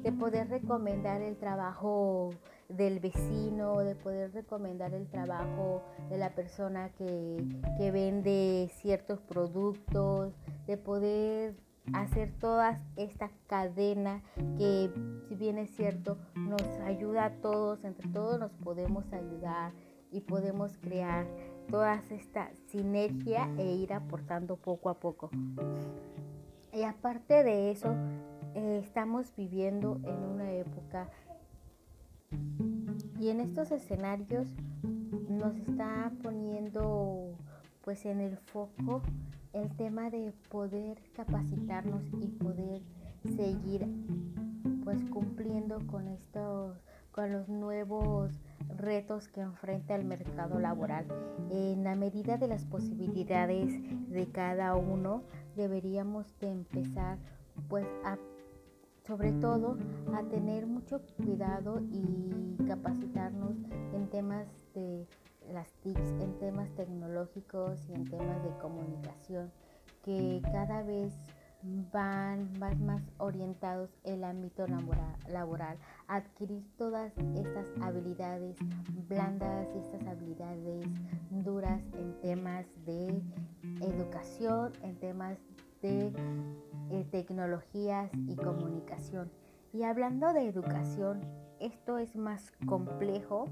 [0.03, 2.31] de poder recomendar el trabajo
[2.69, 7.43] del vecino, de poder recomendar el trabajo de la persona que,
[7.77, 10.33] que vende ciertos productos,
[10.67, 11.55] de poder
[11.93, 14.21] hacer toda esta cadena
[14.57, 14.91] que
[15.27, 19.73] si bien es cierto nos ayuda a todos, entre todos nos podemos ayudar
[20.11, 21.25] y podemos crear
[21.69, 25.29] toda esta sinergia e ir aportando poco a poco.
[26.73, 27.95] Y aparte de eso,
[28.55, 31.09] eh, estamos viviendo en una época
[33.19, 34.47] y en estos escenarios
[35.27, 37.35] nos está poniendo
[37.83, 39.01] pues en el foco
[39.53, 42.81] el tema de poder capacitarnos y poder
[43.35, 43.87] seguir
[44.83, 46.77] pues cumpliendo con estos
[47.11, 48.31] con los nuevos
[48.77, 51.05] retos que enfrenta el mercado laboral.
[51.49, 53.73] En la medida de las posibilidades
[54.09, 55.23] de cada uno,
[55.55, 57.17] deberíamos de empezar
[57.67, 58.17] pues a
[59.09, 59.75] sobre todo
[60.13, 63.55] a tener mucho cuidado y capacitarnos
[63.91, 64.45] en temas
[64.75, 65.07] de
[65.51, 69.51] las TICs, en temas tecnológicos y en temas de comunicación
[70.05, 71.11] que cada vez
[71.91, 74.65] van más, orientados el ámbito
[75.27, 78.57] laboral, adquirir todas estas habilidades
[79.07, 80.85] blandas y estas habilidades
[81.31, 83.23] duras en temas de
[83.81, 85.39] educación, en temas
[85.81, 86.11] de
[86.91, 89.31] eh, tecnologías y comunicación.
[89.73, 91.21] Y hablando de educación,
[91.59, 93.47] esto es más complejo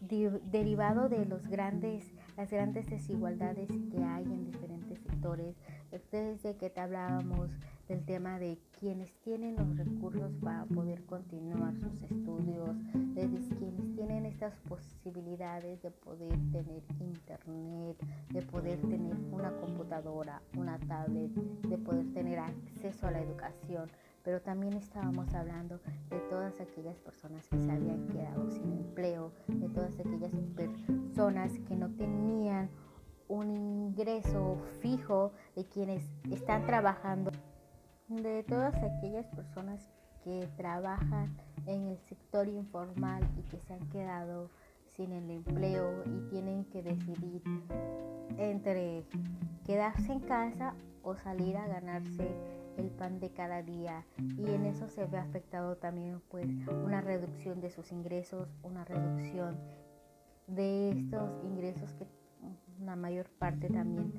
[0.00, 5.56] derivado de los grandes, las grandes desigualdades que hay en diferentes sectores
[5.90, 7.50] desde que te hablábamos
[7.88, 12.76] del tema de quienes tienen los recursos para poder continuar sus estudios,
[13.14, 17.96] desde quienes tienen estas posibilidades de poder tener internet,
[18.30, 23.90] de poder tener una computadora, una tablet, de poder tener acceso a la educación.
[24.22, 25.80] Pero también estábamos hablando
[26.10, 31.74] de todas aquellas personas que se habían quedado sin empleo, de todas aquellas personas que
[31.74, 32.68] no tenían
[33.28, 37.30] un ingreso fijo de quienes están trabajando,
[38.08, 39.90] de todas aquellas personas
[40.24, 41.36] que trabajan
[41.66, 44.50] en el sector informal y que se han quedado
[44.96, 47.42] sin el empleo y tienen que decidir
[48.38, 49.04] entre
[49.64, 52.28] quedarse en casa o salir a ganarse
[52.78, 54.04] el pan de cada día.
[54.18, 56.46] Y en eso se ve afectado también pues
[56.84, 59.58] una reducción de sus ingresos, una reducción
[60.46, 62.06] de estos ingresos que
[62.80, 64.12] la mayor parte también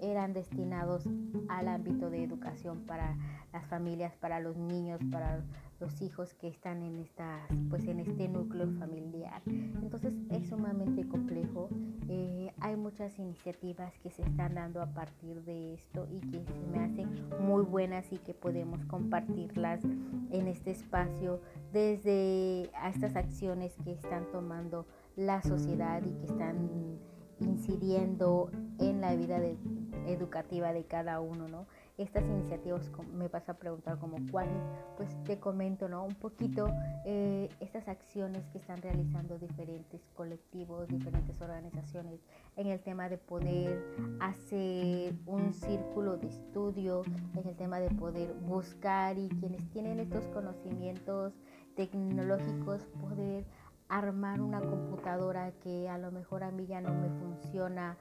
[0.00, 1.08] eran destinados
[1.48, 3.16] al ámbito de educación para
[3.52, 5.42] las familias, para los niños, para
[5.78, 9.42] los hijos que están en estas, pues en este núcleo familiar.
[9.46, 11.68] Entonces es sumamente complejo.
[12.08, 16.66] Eh, hay muchas iniciativas que se están dando a partir de esto y que se
[16.70, 17.08] me hacen
[17.40, 19.82] muy buenas y que podemos compartirlas
[20.30, 21.40] en este espacio
[21.72, 24.86] desde a estas acciones que están tomando
[25.16, 27.00] la sociedad y que están
[27.40, 29.40] incidiendo en la vida
[30.06, 31.66] educativa de cada uno, ¿no?
[31.98, 34.62] Estas iniciativas me vas a preguntar como cuáles,
[34.96, 36.04] pues te comento, ¿no?
[36.04, 36.68] Un poquito
[37.04, 42.20] eh, estas acciones que están realizando diferentes colectivos, diferentes organizaciones
[42.56, 43.84] en el tema de poder
[44.20, 47.02] hacer un círculo de estudio,
[47.36, 51.34] en el tema de poder buscar y quienes tienen estos conocimientos
[51.76, 53.44] tecnológicos poder
[53.90, 57.96] armar una computadora que a lo mejor a mí ya no me funciona,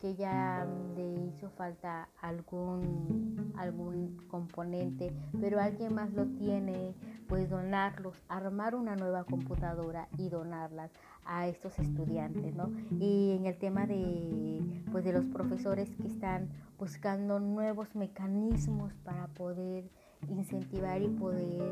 [0.00, 0.66] que ya
[0.96, 6.94] le hizo falta algún, algún componente, pero alguien más lo tiene,
[7.28, 10.90] pues donarlos, armar una nueva computadora y donarlas
[11.24, 12.70] a estos estudiantes, ¿no?
[12.98, 19.28] Y en el tema de, pues de los profesores que están buscando nuevos mecanismos para
[19.28, 19.90] poder
[20.28, 21.62] incentivar y poder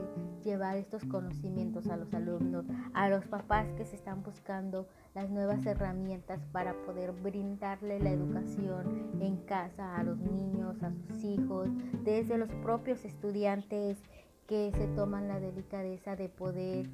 [0.45, 5.65] llevar estos conocimientos a los alumnos, a los papás que se están buscando las nuevas
[5.67, 11.69] herramientas para poder brindarle la educación en casa a los niños, a sus hijos,
[12.05, 13.99] desde los propios estudiantes
[14.47, 16.89] que se toman la delicadeza de poder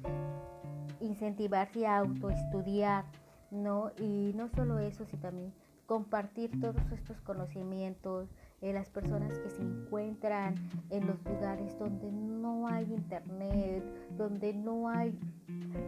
[0.99, 3.05] incentivarse a autoestudiar,
[3.51, 3.91] ¿no?
[3.99, 5.53] Y no solo eso, sino también
[5.85, 8.29] compartir todos estos conocimientos,
[8.71, 10.55] las personas que se encuentran
[10.89, 13.83] en los lugares donde no hay internet,
[14.15, 15.19] donde no hay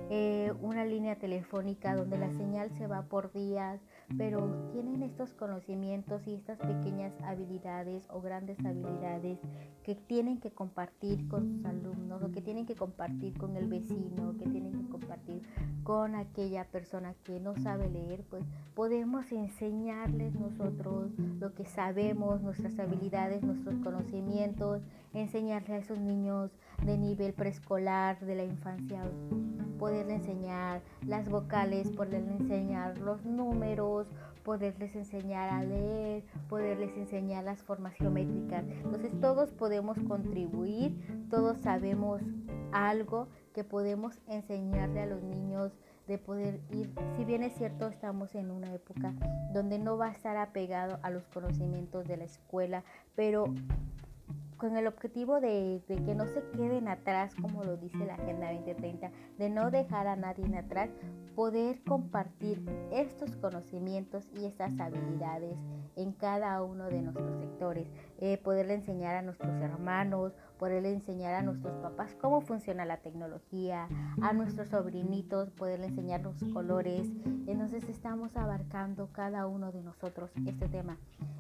[0.10, 3.80] eh, una línea telefónica, donde la señal se va por días,
[4.18, 9.40] pero tienen estos conocimientos y estas pequeñas habilidades o grandes habilidades
[9.84, 14.36] que tienen que compartir con sus alumnos o que tienen que compartir con el vecino,
[14.38, 15.42] que tienen que compartir
[15.84, 18.44] con aquella persona que no sabe leer, pues
[18.74, 24.82] podemos enseñarles nosotros lo que sabemos, nuestras habilidades, nuestros conocimientos,
[25.14, 26.52] enseñarles a esos niños
[26.84, 29.02] de nivel preescolar, de la infancia,
[29.80, 34.08] poderles enseñar las vocales, poderles enseñar los números,
[34.44, 38.64] poderles enseñar a leer, poderles enseñar las formas geométricas.
[38.84, 42.22] Entonces todos podemos contribuir, todos sabemos
[42.72, 45.72] algo que podemos enseñarle a los niños
[46.08, 49.14] de poder ir, si bien es cierto estamos en una época
[49.54, 52.84] donde no va a estar apegado a los conocimientos de la escuela,
[53.16, 53.46] pero
[54.66, 59.12] con el objetivo de, que no se queden atrás, como lo dice la Agenda 2030,
[59.38, 60.90] de no dejar a nadie atrás,
[61.36, 65.56] poder compartir estos conocimientos y estas habilidades
[65.96, 67.88] en cada uno de nuestros sectores,
[68.18, 73.88] eh, poderle enseñar a nuestros hermanos, poderle enseñar a nuestros papás cómo funciona la tecnología,
[74.22, 77.10] a nuestros sobrinitos, poderle enseñar los colores.
[77.48, 80.98] Entonces estamos abarcando cada uno de nosotros este tema,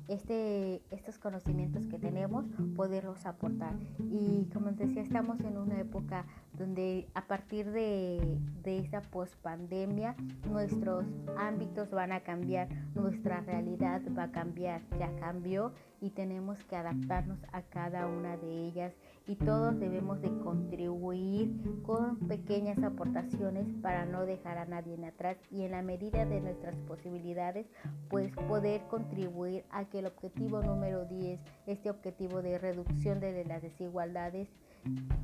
[0.08, 2.46] este, estos conocimientos que tenemos,
[2.76, 3.74] poderlos aportar.
[4.00, 10.16] Y como decía, estamos en una época donde a partir de, de esta pospandemia
[10.50, 11.06] nuestros
[11.38, 17.40] ámbitos van a cambiar, nuestra realidad va a cambiar, ya cambió y tenemos que adaptarnos
[17.52, 18.94] a cada una de ellas
[19.28, 21.52] y todos debemos de contribuir
[21.84, 26.76] con pequeñas aportaciones para no dejar a nadie atrás y en la medida de nuestras
[26.88, 27.66] posibilidades
[28.10, 33.62] pues poder contribuir a que el objetivo número 10, este objetivo de reducción de las
[33.62, 34.48] desigualdades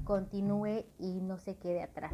[0.03, 2.13] continúe y no se quede atrás.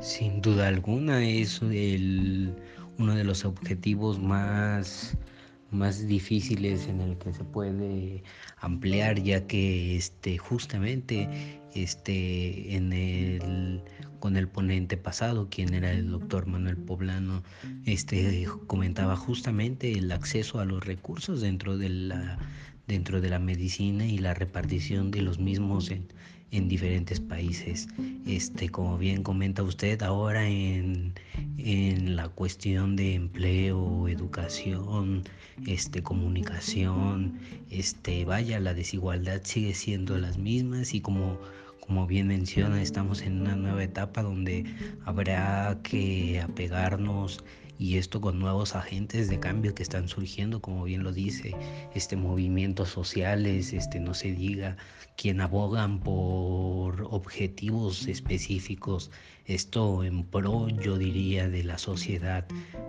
[0.00, 2.56] Sin duda alguna es el,
[2.98, 5.16] uno de los objetivos más
[5.70, 8.22] más difíciles en el que se puede
[8.58, 11.28] ampliar ya que este justamente
[11.74, 13.82] este en el
[14.18, 17.42] con el ponente pasado quien era el doctor Manuel Poblano
[17.86, 22.38] este comentaba justamente el acceso a los recursos dentro de la
[22.88, 26.08] dentro de la medicina y la repartición de los mismos en,
[26.52, 27.88] en diferentes países.
[28.26, 31.14] Este, como bien comenta usted, ahora en,
[31.58, 35.24] en la cuestión de empleo, educación,
[35.66, 37.38] este, comunicación,
[37.70, 41.38] este, vaya, la desigualdad sigue siendo las mismas y como
[41.90, 44.64] como bien menciona, estamos en una nueva etapa donde
[45.04, 47.42] habrá que apegarnos
[47.80, 51.56] y esto con nuevos agentes de cambio que están surgiendo, como bien lo dice,
[51.94, 54.76] este movimientos sociales, este no se diga,
[55.16, 59.10] quien abogan por objetivos específicos,
[59.46, 62.46] esto en pro yo diría de la sociedad,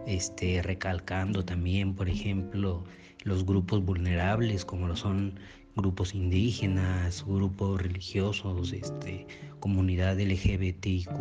[0.08, 2.84] este recalcando también, por ejemplo,
[3.24, 5.40] los grupos vulnerables como lo son
[5.78, 9.26] grupos indígenas, grupos religiosos, este,
[9.62, 11.12] comunidad LGBTIQ,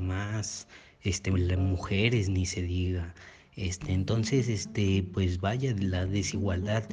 [0.00, 0.68] más,
[1.06, 3.14] este, las mujeres ni se diga.
[3.56, 6.84] Este, entonces, este, pues vaya, la desigualdad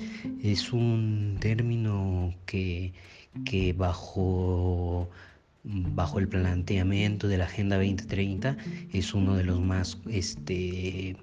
[0.42, 2.94] es un término que,
[3.44, 5.10] que bajo,
[5.64, 8.56] bajo el planteamiento de la Agenda 2030
[8.94, 11.18] es uno de los más este,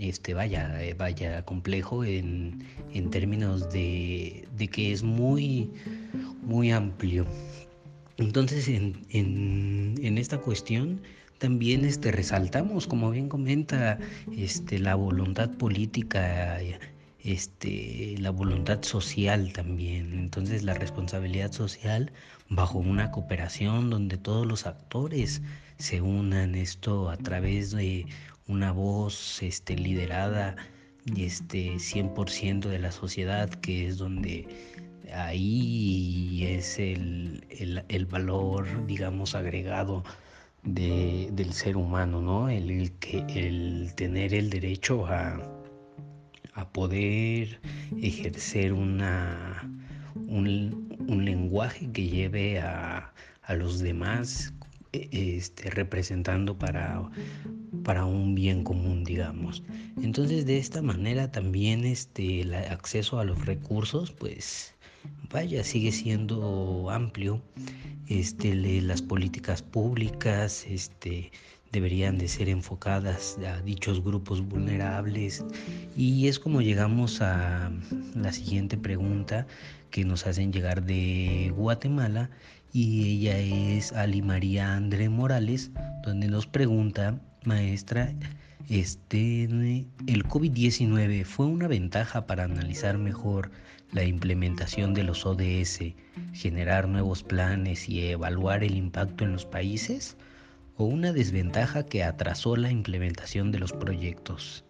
[0.00, 5.70] este, vaya, eh, vaya complejo en, en términos de, de, que es muy,
[6.42, 7.26] muy amplio.
[8.16, 11.00] Entonces, en, en, en esta cuestión
[11.38, 13.98] también este, resaltamos, como bien comenta,
[14.36, 16.58] este, la voluntad política,
[17.24, 20.12] este, la voluntad social también.
[20.14, 22.12] Entonces, la responsabilidad social
[22.48, 25.42] bajo una cooperación donde todos los actores
[25.78, 28.06] se unan esto a través de
[28.46, 30.56] una voz este, liderada
[31.16, 34.48] este, 100% de la sociedad, que es donde
[35.14, 40.04] ahí es el, valor, digamos, agregado
[40.74, 42.48] del ser humano, ¿no?
[42.48, 45.40] El, que, el tener el derecho a,
[46.54, 47.60] a poder
[48.00, 49.70] ejercer una,
[50.14, 53.12] un, un lenguaje que lleve a,
[53.42, 54.52] a los demás
[54.92, 57.10] e, este, representando para,
[57.84, 59.62] para un bien común, digamos.
[60.02, 64.74] Entonces, de esta manera también este, el acceso a los recursos, pues,
[65.30, 67.42] vaya, sigue siendo amplio.
[68.06, 71.30] Este, las políticas públicas, este,
[71.72, 75.44] deberían de ser enfocadas a dichos grupos vulnerables
[75.96, 77.70] y es como llegamos a
[78.14, 79.46] la siguiente pregunta
[79.90, 82.30] que nos hacen llegar de Guatemala
[82.72, 85.70] y ella es Ali María André Morales,
[86.04, 88.14] donde nos pregunta, maestra,
[88.68, 93.50] este, el COVID-19 fue una ventaja para analizar mejor
[93.92, 95.94] la implementación de los ODS,
[96.32, 100.16] generar nuevos planes y evaluar el impacto en los países,
[100.76, 104.64] o una desventaja que atrasó la implementación de los proyectos.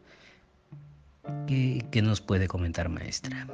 [1.47, 3.47] ¿Qué, nos puede comentar, maestra?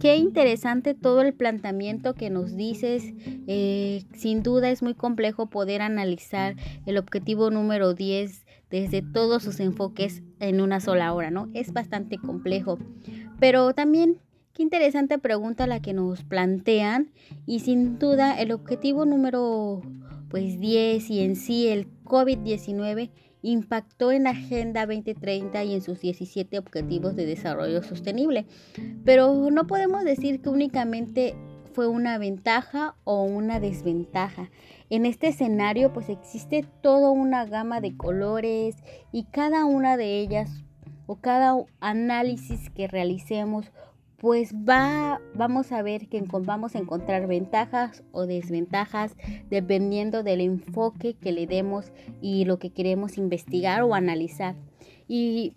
[0.00, 3.12] Qué interesante todo el planteamiento que nos dices.
[3.46, 6.56] Eh, sin duda es muy complejo poder analizar
[6.86, 11.48] el objetivo número 10 desde todos sus enfoques en una sola hora, ¿no?
[11.54, 12.78] Es bastante complejo.
[13.44, 14.22] Pero también,
[14.54, 17.10] qué interesante pregunta la que nos plantean.
[17.44, 19.82] Y sin duda el objetivo número
[20.30, 23.10] pues 10 y en sí el COVID-19
[23.42, 28.46] impactó en la Agenda 2030 y en sus 17 Objetivos de Desarrollo Sostenible.
[29.04, 31.34] Pero no podemos decir que únicamente
[31.74, 34.50] fue una ventaja o una desventaja.
[34.88, 38.76] En este escenario pues existe toda una gama de colores
[39.12, 40.63] y cada una de ellas
[41.06, 43.70] o cada análisis que realicemos
[44.24, 49.14] pues va, vamos a ver que vamos a encontrar ventajas o desventajas
[49.50, 51.92] dependiendo del enfoque que le demos
[52.22, 54.54] y lo que queremos investigar o analizar.
[55.08, 55.52] Y,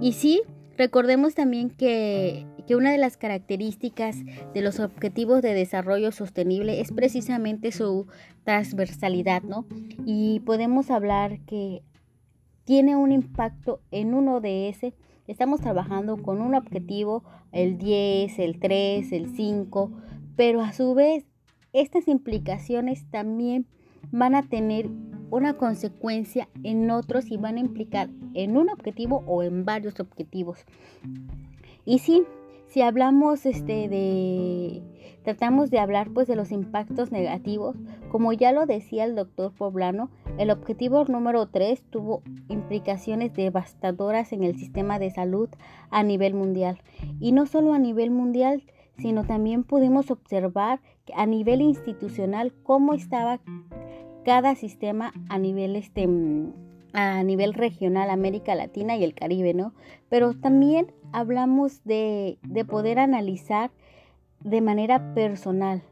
[0.00, 0.40] y sí,
[0.78, 4.16] recordemos también que, que una de las características
[4.54, 8.06] de los objetivos de desarrollo sostenible es precisamente su
[8.44, 9.66] transversalidad, ¿no?
[10.06, 11.82] Y podemos hablar que
[12.66, 14.92] tiene un impacto en uno de ese
[15.26, 19.90] Estamos trabajando con un objetivo, el 10, el 3, el 5,
[20.36, 21.24] pero a su vez
[21.72, 23.66] estas implicaciones también
[24.12, 24.88] van a tener
[25.30, 30.64] una consecuencia en otros y van a implicar en un objetivo o en varios objetivos.
[31.84, 32.22] Y sí,
[32.68, 34.82] si hablamos este de
[35.26, 37.74] tratamos de hablar pues de los impactos negativos,
[38.12, 40.08] como ya lo decía el doctor Poblano,
[40.38, 45.48] el objetivo número 3 tuvo implicaciones devastadoras en el sistema de salud
[45.90, 46.80] a nivel mundial.
[47.18, 48.62] Y no solo a nivel mundial,
[48.98, 50.80] sino también pudimos observar
[51.12, 53.40] a nivel institucional cómo estaba
[54.24, 56.08] cada sistema a nivel este
[56.92, 59.74] a nivel regional América Latina y el Caribe, ¿no?
[60.08, 63.72] Pero también hablamos de, de poder analizar
[64.46, 65.82] de manera personal,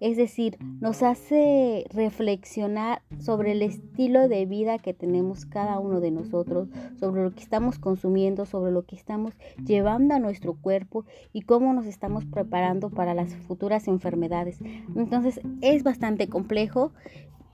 [0.00, 6.10] es decir, nos hace reflexionar sobre el estilo de vida que tenemos cada uno de
[6.10, 9.34] nosotros, sobre lo que estamos consumiendo, sobre lo que estamos
[9.64, 14.58] llevando a nuestro cuerpo y cómo nos estamos preparando para las futuras enfermedades.
[14.94, 16.92] Entonces es bastante complejo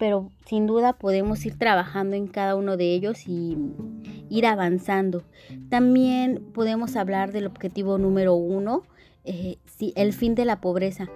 [0.00, 3.58] pero sin duda podemos ir trabajando en cada uno de ellos y
[4.30, 5.24] ir avanzando.
[5.68, 8.82] También podemos hablar del objetivo número uno,
[9.24, 9.58] eh,
[9.96, 11.08] el fin de la pobreza.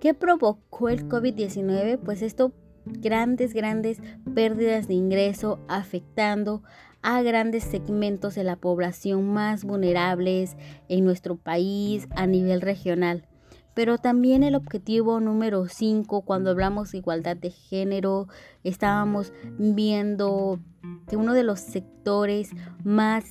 [0.00, 1.98] ¿Qué provocó el COVID-19?
[1.98, 2.52] Pues esto,
[2.84, 4.00] grandes, grandes
[4.34, 6.62] pérdidas de ingreso afectando
[7.02, 10.56] a grandes segmentos de la población más vulnerables
[10.88, 13.26] en nuestro país a nivel regional.
[13.74, 18.28] Pero también el objetivo número 5, cuando hablamos de igualdad de género,
[18.64, 20.60] estábamos viendo
[21.08, 22.50] que uno de los sectores
[22.84, 23.24] más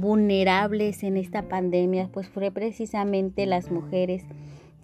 [0.00, 4.24] vulnerables en esta pandemia, pues fue precisamente las mujeres.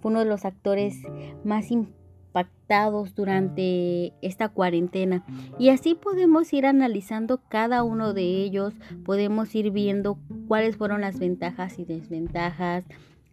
[0.03, 0.97] Uno de los actores
[1.43, 5.23] más impactados durante esta cuarentena.
[5.59, 8.73] Y así podemos ir analizando cada uno de ellos,
[9.05, 12.85] podemos ir viendo cuáles fueron las ventajas y desventajas,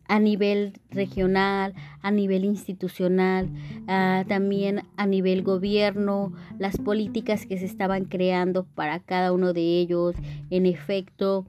[0.08, 3.50] a nivel regional, a nivel institucional,
[3.86, 9.78] ah, también a nivel gobierno, las políticas que se estaban creando para cada uno de
[9.78, 10.16] ellos,
[10.50, 11.46] en efecto,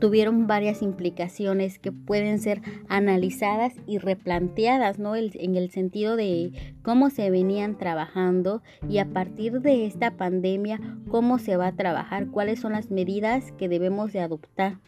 [0.00, 5.16] tuvieron varias implicaciones que pueden ser analizadas y replanteadas, ¿no?
[5.16, 11.38] en el sentido de cómo se venían trabajando y a partir de esta pandemia, cómo
[11.38, 14.78] se va a trabajar, cuáles son las medidas que debemos de adoptar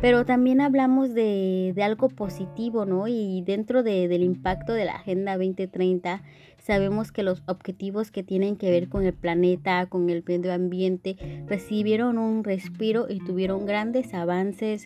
[0.00, 3.08] pero también hablamos de, algo positivo, ¿no?
[3.08, 6.22] Y dentro del impacto de la Agenda 2030,
[6.68, 11.16] sabemos que los objetivos que tienen que ver con el planeta, con el medio ambiente,
[11.46, 14.84] recibieron un respiro y tuvieron grandes avances,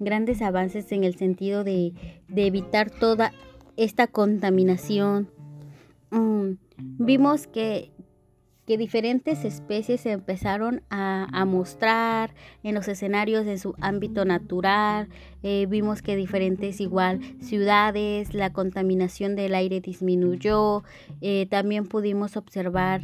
[0.00, 1.92] grandes avances en el sentido de,
[2.34, 3.30] evitar toda
[3.76, 5.30] esta contaminación.
[6.10, 6.54] Mm,
[6.98, 7.92] vimos que,
[8.70, 15.08] que diferentes especies se empezaron a, mostrar en los escenarios de su ámbito natural.
[15.42, 20.84] Eh, vimos que diferentes igual ciudades, la contaminación del aire disminuyó.
[21.20, 23.00] Eh, también pudimos observar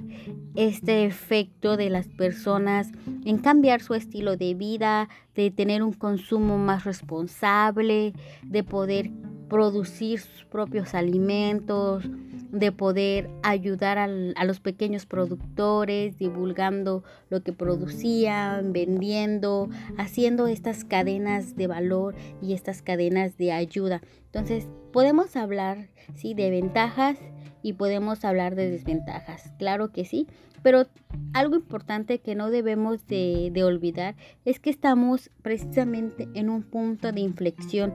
[0.54, 2.92] este efecto de las personas
[3.24, 8.12] en cambiar su estilo de vida, de tener un consumo más responsable,
[8.44, 9.10] de poder
[9.48, 12.04] producir sus propios alimentos,
[12.50, 19.68] de poder ayudar a los pequeños productores, divulgando lo que producían, vendiendo,
[19.98, 24.02] haciendo estas cadenas de valor y estas cadenas de ayuda.
[24.26, 27.18] Entonces, podemos hablar, sí, de ventajas
[27.62, 30.26] y podemos hablar de desventajas, claro que sí,
[30.62, 30.86] pero
[31.32, 37.12] algo importante que no debemos de, de olvidar es que estamos precisamente en un punto
[37.12, 37.94] de inflexión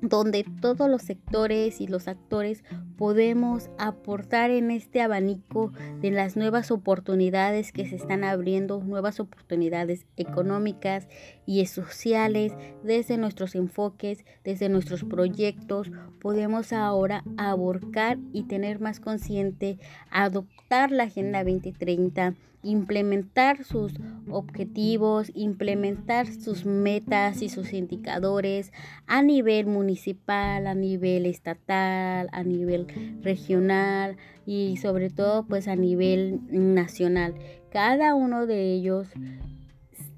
[0.00, 2.64] donde todos los sectores y los actores
[2.96, 10.06] podemos aportar en este abanico de las nuevas oportunidades que se están abriendo, nuevas oportunidades
[10.16, 11.08] económicas
[11.46, 15.90] y sociales desde nuestros enfoques, desde nuestros proyectos,
[16.20, 19.78] podemos ahora aborcar y tener más consciente,
[20.10, 22.34] adoptar la Agenda 2030
[22.66, 23.94] implementar sus
[24.30, 28.72] objetivos, implementar sus metas y sus indicadores
[29.06, 32.86] a nivel municipal, a nivel estatal, a nivel
[33.22, 37.34] regional y sobre todo pues a nivel nacional.
[37.70, 39.08] Cada uno de ellos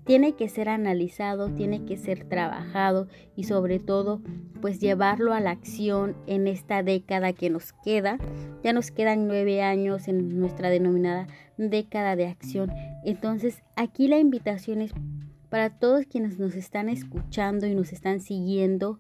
[0.09, 4.23] tiene que ser analizado, tiene que ser trabajado y sobre todo
[4.63, 8.17] pues llevarlo a la acción en esta década que nos queda.
[8.65, 11.27] Ya nos quedan nueve años en nuestra denominada
[11.59, 12.73] década de acción.
[13.05, 14.93] Entonces aquí la invitación es
[15.49, 18.99] para todos quienes nos están escuchando y nos están siguiendo,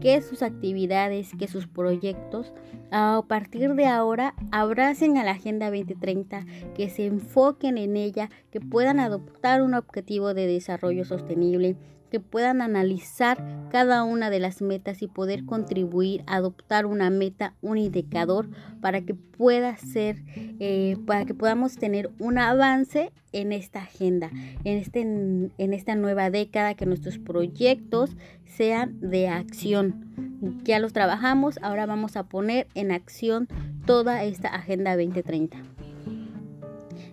[0.00, 2.52] que sus actividades, que sus proyectos,
[2.90, 6.44] a partir de ahora, abracen a la Agenda 2030,
[6.74, 11.76] que se enfoquen en ella, que puedan adoptar un objetivo de desarrollo sostenible
[12.16, 17.52] que puedan analizar cada una de las metas y poder contribuir a adoptar una meta,
[17.60, 18.48] un indicador
[18.80, 24.30] para que pueda ser, eh, para que podamos tener un avance en esta agenda,
[24.64, 30.62] en, este, en esta nueva década, que nuestros proyectos sean de acción.
[30.64, 33.46] Ya los trabajamos, ahora vamos a poner en acción
[33.84, 35.75] toda esta Agenda 2030.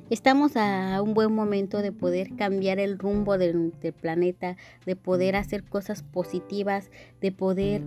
[0.09, 5.63] Estamos a un buen momento de poder cambiar el rumbo del, planeta, de poder hacer
[5.63, 6.91] cosas positivas,
[7.21, 7.81] de poder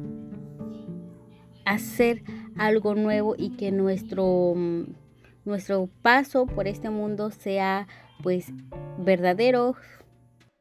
[1.66, 2.22] hacer
[2.56, 4.54] algo nuevo y que nuestro,
[5.44, 7.86] nuestro paso por este mundo sea
[8.22, 8.46] pues
[8.98, 9.76] verdadero.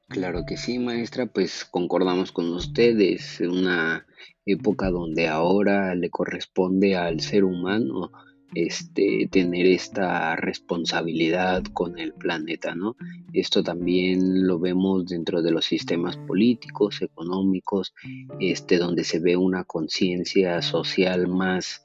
[0.10, 4.06] Claro que sí, maestra, pues concordamos con ustedes, una
[4.46, 8.12] época donde ahora le corresponde al ser humano
[8.56, 12.96] este, tener esta responsabilidad con el planeta, ¿no?
[13.34, 17.94] Esto también lo vemos dentro de los sistemas políticos, económicos,
[18.40, 21.84] este, donde se ve una conciencia social más,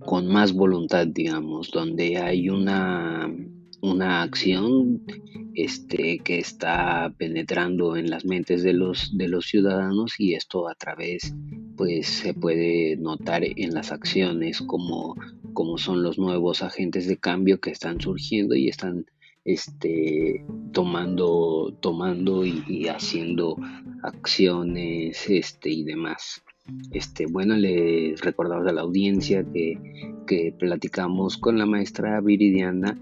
[0.00, 3.32] con más voluntad, digamos, donde hay una,
[3.80, 5.02] una acción
[5.54, 10.74] este, que está penetrando en las mentes de los, de los ciudadanos y esto a
[10.74, 11.34] través,
[11.76, 15.14] pues se puede notar en las acciones como
[15.52, 19.06] como son los nuevos agentes de cambio que están surgiendo y están
[19.44, 23.56] este, tomando, tomando y, haciendo
[24.02, 26.42] acciones este, y demás.
[26.92, 29.78] Este, bueno, les recordamos a la audiencia que,
[30.26, 32.98] que platicamos con la maestra Viridiana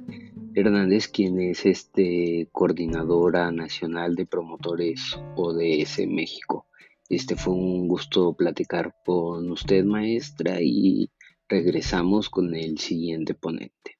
[0.54, 6.66] Hernández, quien es este, coordinadora nacional de promotores ODS México.
[7.08, 11.10] Este fue un gusto platicar con usted, maestra, y
[11.48, 13.98] Regresamos con el siguiente ponente.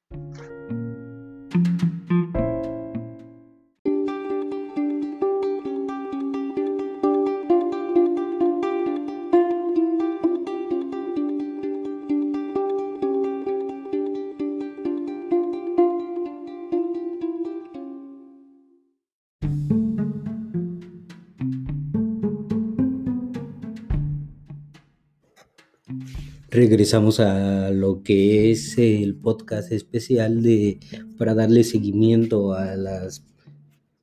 [26.57, 30.79] Regresamos a lo que es el podcast especial de
[31.15, 33.23] para darle seguimiento a las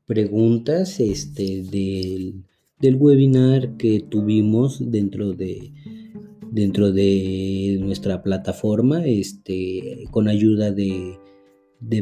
[0.06, 2.44] preguntas este del,
[2.78, 5.72] del webinar que tuvimos dentro de
[6.52, 11.18] dentro de nuestra plataforma este con ayuda de
[11.80, 12.00] de,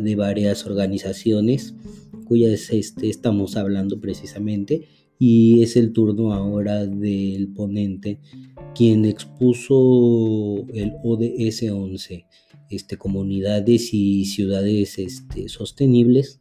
[0.00, 1.74] de varias organizaciones
[2.24, 4.88] cuyas este, estamos hablando precisamente
[5.18, 8.20] y es el turno ahora del ponente
[8.74, 12.26] quien expuso el ODS 11,
[12.70, 16.40] este, comunidades y ciudades este, sostenibles.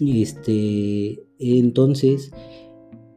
[0.00, 2.30] Este, entonces,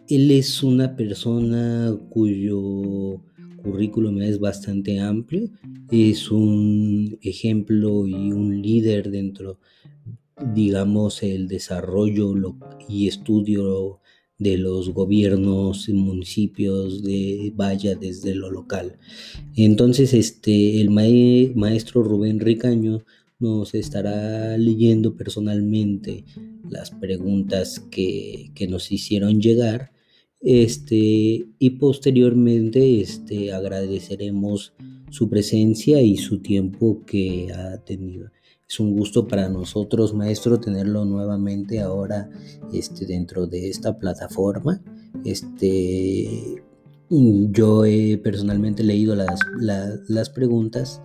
[0.09, 3.23] él es una persona cuyo
[3.63, 5.49] currículum es bastante amplio,
[5.89, 9.59] es un ejemplo y un líder dentro,
[10.53, 12.33] digamos, el desarrollo
[12.89, 14.00] y estudio
[14.41, 18.97] de los gobiernos municipios de Vaya desde lo local.
[19.55, 23.03] Entonces, este, el maestro Rubén Ricaño
[23.39, 26.25] nos estará leyendo personalmente
[26.67, 29.91] las preguntas que, que nos hicieron llegar
[30.41, 34.73] este, y posteriormente este, agradeceremos
[35.11, 38.31] su presencia y su tiempo que ha tenido.
[38.71, 42.29] Es un gusto para nosotros, maestro, tenerlo nuevamente ahora
[42.71, 44.81] este, dentro de esta plataforma.
[45.25, 46.63] Este,
[47.09, 51.01] yo he personalmente leído las, las, preguntas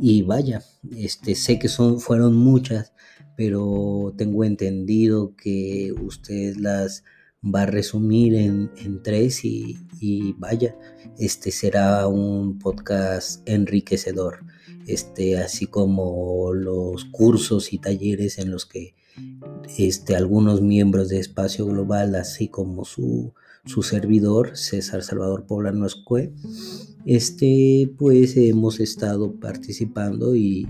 [0.00, 0.62] y vaya,
[0.96, 2.94] este, sé que son, fueron muchas,
[3.36, 7.04] pero tengo entendido que usted las
[7.44, 8.70] va a resumir en,
[9.02, 10.74] tres y, y, vaya,
[11.18, 14.38] este será un podcast enriquecedor,
[14.92, 18.94] este, así como los cursos y talleres en los que
[19.78, 23.32] este, algunos miembros de Espacio Global, así como su,
[23.82, 26.32] servidor, César Salvador Poblano Escue,
[27.06, 30.68] este, pues hemos estado participando y,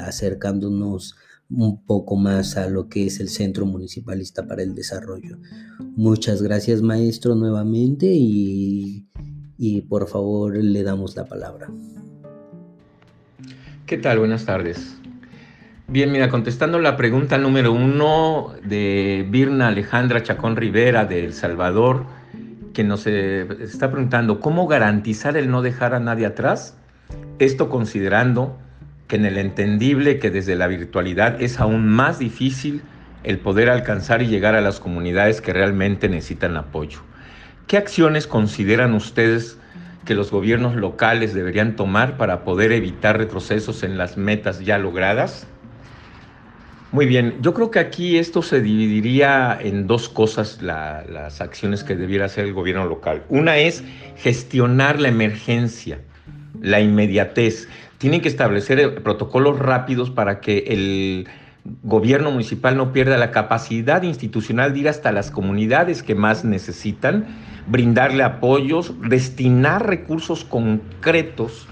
[0.00, 1.14] acercándonos
[1.48, 5.38] un poco más a lo que es el Centro Municipalista para el Desarrollo.
[5.96, 9.06] Muchas gracias maestro nuevamente y
[9.88, 11.68] por favor le damos la palabra.
[13.90, 14.20] ¿Qué tal?
[14.20, 14.96] Buenas tardes.
[15.88, 22.06] Bien, mira, contestando la pregunta número uno de Birna Alejandra Chacón Rivera de El Salvador,
[22.72, 26.76] que nos eh, está preguntando, ¿cómo garantizar el no dejar a nadie atrás?
[27.40, 28.56] Esto considerando
[29.08, 32.82] que en el entendible que desde la virtualidad es aún más difícil
[33.24, 37.00] el poder alcanzar y llegar a las comunidades que realmente necesitan apoyo.
[37.66, 39.58] ¿Qué acciones consideran ustedes
[40.04, 45.46] que los gobiernos locales deberían tomar para poder evitar retrocesos en las metas ya logradas?
[46.92, 51.94] Muy bien, yo creo que aquí esto se dividiría en dos cosas, las acciones que
[51.94, 53.22] debiera hacer el gobierno local.
[53.28, 53.84] Una es
[54.16, 56.00] gestionar la emergencia,
[56.60, 57.68] la inmediatez
[58.00, 61.28] tienen que establecer eh, protocolos rápidos para que el
[61.82, 67.26] gobierno municipal no pierda la capacidad institucional de ir hasta las comunidades que más necesitan,
[67.66, 71.68] brindarle apoyos, destinar recursos concretos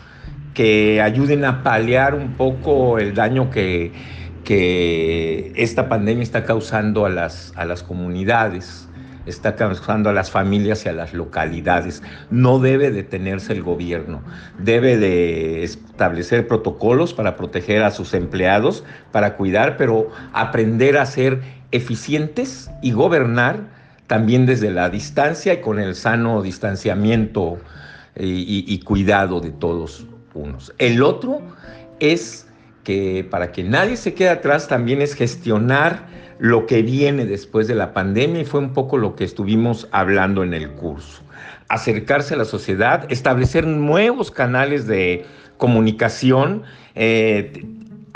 [0.55, 3.93] que ayuden a paliar un poco el daño que,
[4.45, 8.89] que esta pandemia está causando a las, a las comunidades
[9.29, 12.03] está causando a las familias y a las localidades.
[12.31, 14.23] No debe detenerse el gobierno,
[14.59, 21.43] debe de establecer protocolos para proteger a sus empleados, para cuidar, pero aprender a ser
[21.71, 23.78] eficientes y gobernar
[24.09, 27.59] también desde la distancia y con el sano distanciamiento
[28.17, 30.75] y, cuidado de todos unos.
[30.79, 31.41] El otro
[32.01, 32.49] es
[32.83, 36.07] que para que nadie se quede atrás también es gestionar
[36.39, 40.43] lo que viene después de la pandemia y fue un poco lo que estuvimos hablando
[40.43, 41.23] en el curso.
[41.69, 45.27] Acercarse a la sociedad, establecer nuevos canales de
[45.59, 46.63] comunicación,
[46.95, 47.53] eh,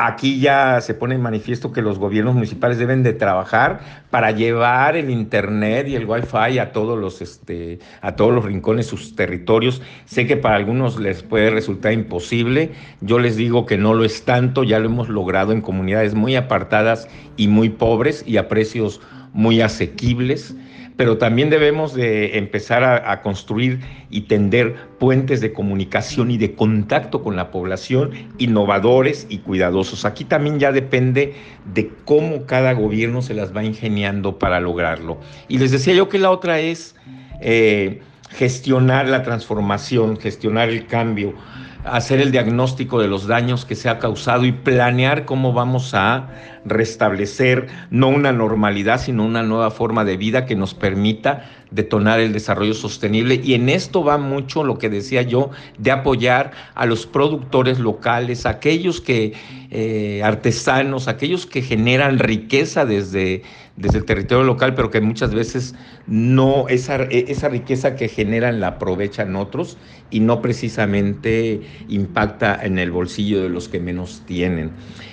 [0.04, 3.78] Aquí ya se pone en manifiesto que los gobiernos municipales deben de trabajar
[4.10, 8.86] para llevar el internet y el wifi a todos los este, a todos los rincones
[8.86, 9.80] sus territorios.
[10.04, 12.72] Sé que para algunos les puede resultar imposible.
[13.00, 16.34] Yo les digo que no lo es tanto, ya lo hemos logrado en comunidades muy
[16.34, 19.00] apartadas y muy pobres y a precios
[19.32, 20.56] muy asequibles
[21.02, 27.24] pero también debemos de empezar a, construir y tender puentes de comunicación y de contacto
[27.24, 30.04] con la población innovadores y cuidadosos.
[30.04, 31.34] Aquí también ya depende
[31.74, 35.18] de cómo cada gobierno se las va ingeniando para lograrlo.
[35.48, 36.94] Y les decía yo que la otra es
[37.40, 38.00] eh,
[38.30, 41.34] gestionar la transformación, gestionar el cambio
[41.84, 46.28] hacer el diagnóstico de los daños que se ha causado y planear cómo vamos a
[46.64, 52.32] restablecer no una normalidad, sino una nueva forma de vida que nos permita detonar el
[52.32, 53.40] desarrollo sostenible.
[53.42, 58.46] Y en esto va mucho lo que decía yo, de apoyar a los productores locales,
[58.46, 59.32] aquellos que,
[59.70, 63.42] eh, artesanos, aquellos que generan riqueza desde,
[63.76, 65.74] desde el territorio local, pero que muchas veces
[66.06, 69.78] no, esa, esa riqueza que generan la aprovechan otros
[70.10, 74.72] y no precisamente impacta en el bolsillo de los que menos tienen.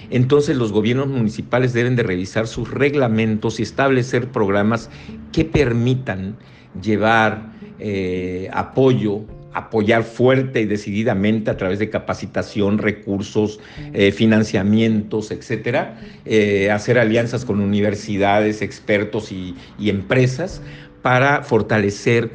[0.09, 4.89] Entonces los gobiernos municipales deben de revisar sus reglamentos y establecer programas
[5.31, 6.35] que permitan
[6.81, 13.59] llevar eh, apoyo apoyar fuerte y decididamente a través de capacitación, recursos,
[13.93, 20.61] eh, financiamientos, etcétera, eh, hacer alianzas con universidades, expertos y, y empresas
[21.01, 22.31] para fortalecer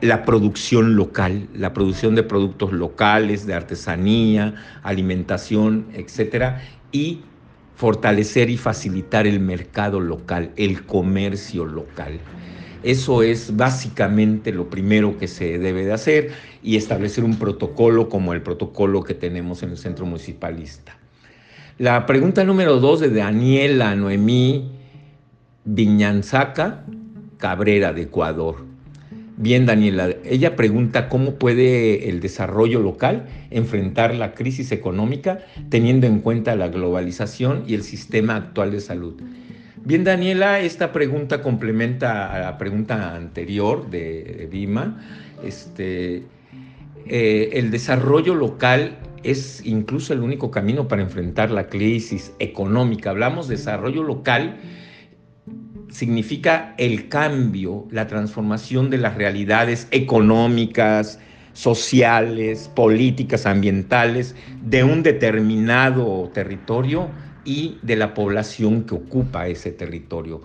[0.00, 7.20] la producción local, la producción de productos locales, de artesanía, alimentación, etcétera, y
[7.76, 12.18] fortalecer y facilitar el mercado local, el comercio local.
[12.82, 16.30] Eso es básicamente lo primero que se debe de hacer
[16.62, 20.96] y establecer un protocolo como el protocolo que tenemos en el centro municipalista.
[21.78, 24.70] La pregunta número dos de Daniela Noemí
[25.64, 26.84] Viñanzaca
[27.38, 28.64] Cabrera de Ecuador.
[29.36, 36.20] Bien, Daniela, ella pregunta cómo puede el desarrollo local enfrentar la crisis económica teniendo en
[36.20, 39.14] cuenta la globalización y el sistema actual de salud.
[39.84, 45.02] Bien, Daniela, esta pregunta complementa a la pregunta anterior de Dima.
[45.44, 46.22] Este,
[47.06, 53.10] eh, el desarrollo local es incluso el único camino para enfrentar la crisis económica.
[53.10, 54.60] Hablamos de desarrollo local
[55.90, 61.18] significa el cambio, la transformación de las realidades económicas,
[61.54, 67.10] sociales, políticas, ambientales de un determinado territorio
[67.44, 70.42] y de la población que ocupa ese territorio.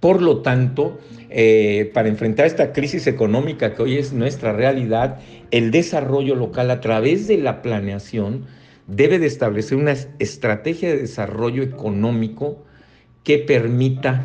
[0.00, 5.18] Por lo tanto, eh, para enfrentar esta crisis económica que hoy es nuestra realidad,
[5.50, 8.46] el desarrollo local a través de la planeación
[8.86, 12.64] debe de establecer una estrategia de desarrollo económico
[13.24, 14.22] que permita,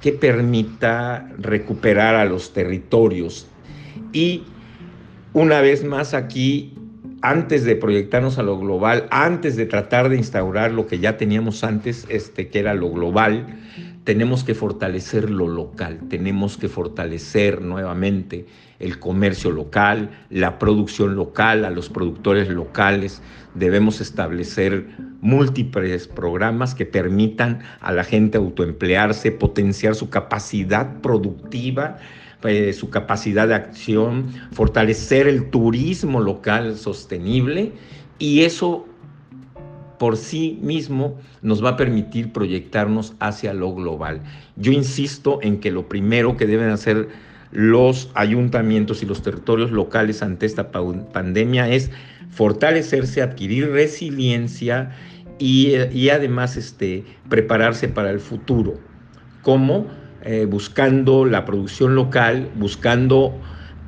[0.00, 3.46] que permita recuperar a los territorios.
[4.12, 4.44] Y
[5.34, 6.74] una vez más aquí,
[7.22, 11.64] antes de proyectarnos a lo global, antes de tratar de instaurar lo que ya teníamos
[11.64, 13.46] antes, este, que era lo global,
[14.04, 18.46] tenemos que fortalecer lo local, tenemos que fortalecer nuevamente
[18.78, 23.20] el comercio local, la producción local, a los productores locales.
[23.54, 24.86] Debemos establecer
[25.20, 31.98] múltiples programas que permitan a la gente autoemplearse, potenciar su capacidad productiva,
[32.44, 37.72] eh, su capacidad de acción, fortalecer el turismo local sostenible
[38.18, 38.86] y eso
[39.98, 44.22] por sí mismo nos va a permitir proyectarnos hacia lo global.
[44.56, 47.08] Yo insisto en que lo primero que deben hacer
[47.52, 51.90] los ayuntamientos y los territorios locales ante esta pandemia es
[52.30, 54.92] fortalecerse, adquirir resiliencia
[55.38, 58.78] y, además este, prepararse para el futuro.
[59.42, 59.86] ¿Cómo?
[60.22, 63.32] Eh, buscando la producción local, buscando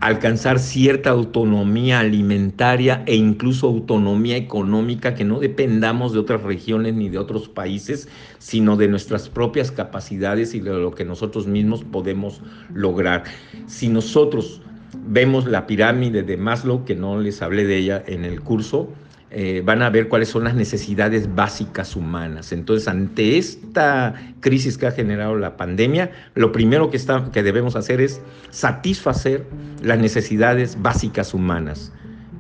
[0.01, 7.09] alcanzar cierta autonomía alimentaria e incluso autonomía económica, que no dependamos de otras regiones ni
[7.09, 8.09] de otros países,
[8.39, 12.41] sino de nuestras propias capacidades y de lo que nosotros mismos podemos
[12.75, 13.25] lograr.
[13.67, 14.63] Si nosotros
[15.07, 18.89] vemos la pirámide de Maslow, que no les hablé de ella en el curso,
[19.35, 22.53] eh, van a ver cuáles son las necesidades básicas humanas.
[22.53, 27.75] Entonces, ante esta crisis que ha generado la pandemia, lo primero que, está, que debemos
[27.75, 28.21] hacer es
[28.51, 29.47] satisfacer
[29.83, 31.93] las necesidades básicas humanas,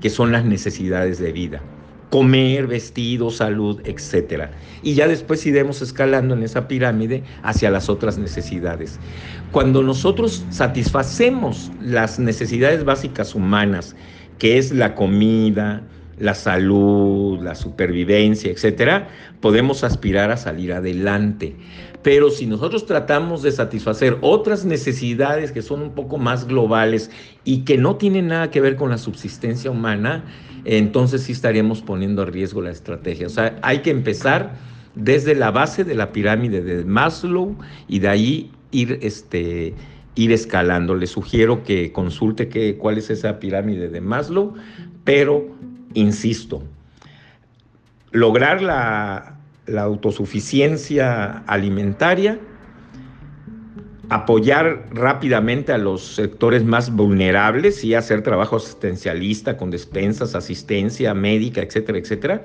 [0.02, 1.62] que son las necesidades de vida.
[2.10, 4.50] Comer, vestido, salud, etc.
[4.82, 9.00] Y ya después iremos escalando en esa pirámide hacia las otras necesidades.
[9.50, 13.96] Cuando nosotros satisfacemos las necesidades básicas humanas,
[14.38, 15.84] que es la comida,
[16.18, 19.08] la salud, la supervivencia, etcétera,
[19.40, 21.56] podemos aspirar a salir adelante.
[22.02, 27.10] Pero si nosotros tratamos de satisfacer otras necesidades que son un poco más globales
[27.44, 30.24] y que no tienen nada que ver con la subsistencia humana,
[30.64, 33.26] entonces sí estaríamos poniendo a riesgo la estrategia.
[33.26, 34.54] O sea, hay que empezar
[34.94, 37.56] desde la base de la pirámide de Maslow
[37.88, 39.74] y de ahí ir, este,
[40.16, 40.96] ir escalando.
[40.96, 44.54] Le sugiero que consulte que, cuál es esa pirámide de Maslow,
[45.04, 45.46] pero
[45.94, 46.62] insisto,
[48.10, 49.38] lograr la,
[49.78, 52.38] autosuficiencia alimentaria,
[54.10, 61.62] apoyar rápidamente a los sectores más vulnerables y hacer trabajo asistencialista con despensas, asistencia médica,
[61.62, 62.42] etcétera, etcétera,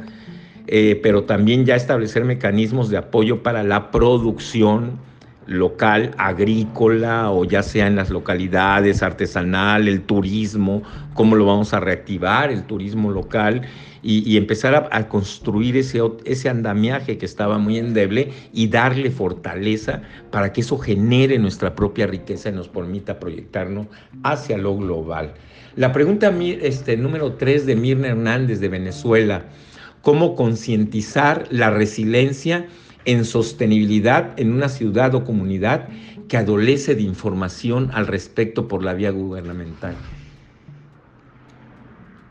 [0.68, 5.00] eh, pero también ya establecer mecanismos de apoyo para la producción
[5.48, 10.84] local, agrícola o ya sea en las localidades, artesanal, el turismo,
[11.14, 13.62] cómo lo vamos a reactivar, el turismo local
[14.04, 20.54] y, empezar a, construir ese, ese andamiaje que estaba muy endeble y darle fortaleza para
[20.54, 23.88] que eso genere nuestra propia riqueza y nos permita proyectarnos
[24.24, 25.34] hacia lo global.
[25.76, 29.46] La pregunta este, número tres de Mirna Hernández de Venezuela,
[30.02, 32.66] ¿cómo concientizar la resiliencia?
[33.08, 35.88] En sostenibilidad en una ciudad o comunidad
[36.28, 39.96] que adolece de información al respecto por la vía gubernamental?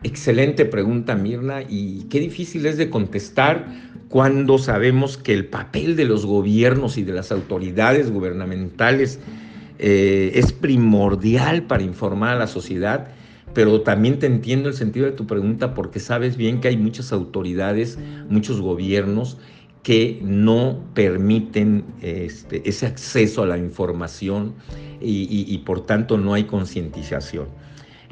[0.02, 3.66] Excelente pregunta, Mirna, y qué difícil es de contestar
[4.08, 9.18] cuando sabemos que el papel de los gobiernos y de las autoridades gubernamentales
[9.78, 13.08] eh, es primordial para informar a la sociedad,
[13.54, 17.12] pero también te entiendo el sentido de tu pregunta porque sabes bien que hay muchas
[17.12, 17.98] autoridades,
[18.28, 19.38] muchos gobiernos
[19.86, 24.56] que no permiten este, ese acceso a la información
[25.00, 27.46] y, por tanto no hay concientización.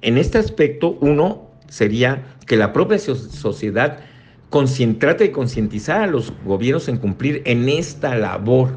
[0.01, 3.98] En este aspecto, uno sería que la propia sociedad
[5.01, 8.76] trate de concientizar a los gobiernos en cumplir en esta labor,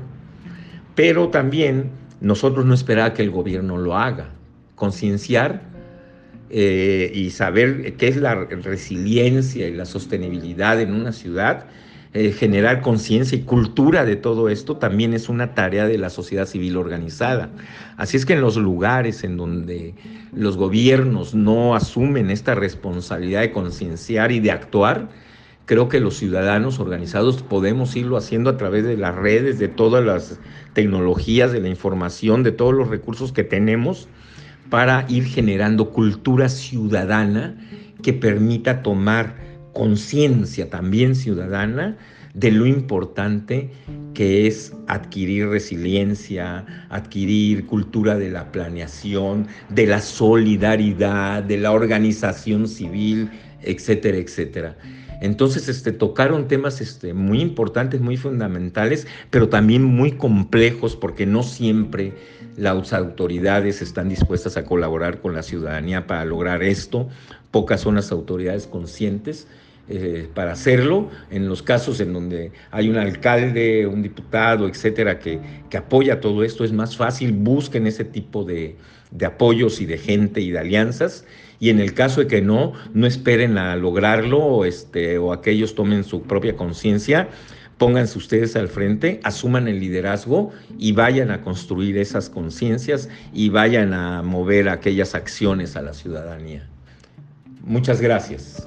[0.96, 4.32] pero también nosotros no esperar que el gobierno lo haga,
[4.74, 5.62] concienciar
[6.50, 11.68] eh, y saber qué es la resiliencia y la sostenibilidad en una ciudad
[12.14, 16.46] eh, generar conciencia y cultura de todo esto también es una tarea de la sociedad
[16.46, 17.50] civil organizada.
[17.98, 19.94] Así es que en los lugares en donde
[20.34, 25.10] los gobiernos no asumen esta responsabilidad de concienciar y de actuar,
[25.66, 30.04] creo que los ciudadanos organizados podemos irlo haciendo a través de las redes, de todas
[30.04, 30.40] las
[30.74, 34.08] tecnologías, de la información, de todos los recursos que tenemos
[34.70, 37.58] para ir generando cultura ciudadana
[38.02, 39.47] que permita tomar
[39.78, 41.98] conciencia también ciudadana
[42.34, 43.70] de lo importante
[44.16, 52.68] que es adquirir resiliencia, adquirir cultura de la planeación, de la solidaridad, de la organización
[52.68, 53.30] civil,
[53.62, 54.78] etcétera, etcétera.
[55.22, 61.44] Entonces, este, tocaron temas este, muy importantes, muy fundamentales, pero también muy complejos, porque no
[61.44, 62.14] siempre
[62.56, 67.10] las autoridades están dispuestas a colaborar con la ciudadanía para lograr esto.
[67.52, 69.48] Pocas son las autoridades conscientes
[69.90, 71.10] eh, para hacerlo.
[71.32, 75.40] En los casos en donde hay un alcalde, un diputado, etcétera, que,
[75.70, 77.32] que apoya todo esto, es más fácil.
[77.32, 78.76] Busquen ese tipo de,
[79.12, 81.26] de apoyos y de gente y de alianzas.
[81.60, 85.74] Y en el caso de que no, no esperen a lograrlo o, este, o aquellos
[85.74, 87.30] tomen su propia conciencia,
[87.78, 93.94] pónganse ustedes al frente, asuman el liderazgo y vayan a construir esas conciencias y vayan
[93.94, 96.68] a mover aquellas acciones a la ciudadanía.
[97.64, 98.66] Muchas gracias.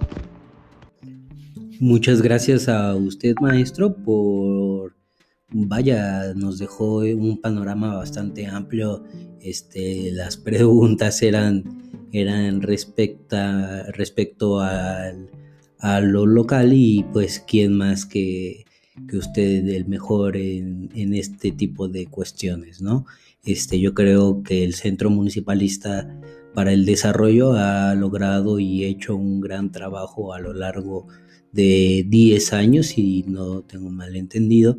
[1.81, 4.95] Muchas gracias a usted, maestro, por
[5.49, 9.03] vaya, nos dejó un panorama bastante amplio.
[9.41, 11.65] Este, las preguntas eran,
[12.13, 15.31] eran respecto al,
[15.79, 18.67] a lo local y pues quién más que,
[19.09, 23.07] que usted el mejor en, en, este tipo de cuestiones, ¿no?
[23.43, 26.15] Este, yo creo que el Centro Municipalista
[26.53, 32.05] para el Desarrollo ha logrado y hecho un gran trabajo a lo largo de de
[32.09, 34.77] 10 años, si no tengo mal entendido.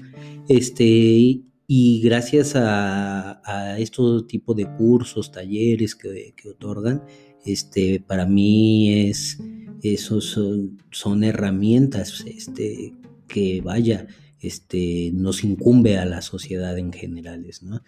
[0.48, 1.41] Este,
[1.73, 7.03] y gracias a, a estos tipos de cursos, talleres que, otorgan,
[7.45, 9.39] este, para mí es,
[9.81, 12.93] esos son, son herramientas este,
[13.27, 14.07] que vaya,
[14.41, 17.81] este, nos incumbe a la sociedad en generales, ¿no?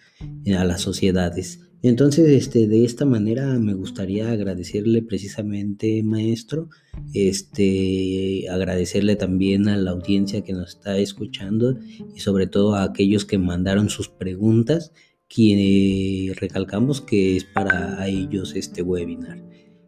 [0.58, 1.60] A las sociedades.
[1.84, 6.70] Entonces, este, de esta manera me gustaría agradecerle precisamente, maestro,
[7.12, 11.78] este, agradecerle también a la audiencia que nos está escuchando
[12.14, 14.92] y sobre todo a aquellos que mandaron sus preguntas,
[15.28, 19.44] que recalcamos que es para ellos este webinar,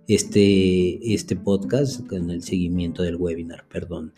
[0.06, 4.12] este, este podcast con el seguimiento del webinar, perdón.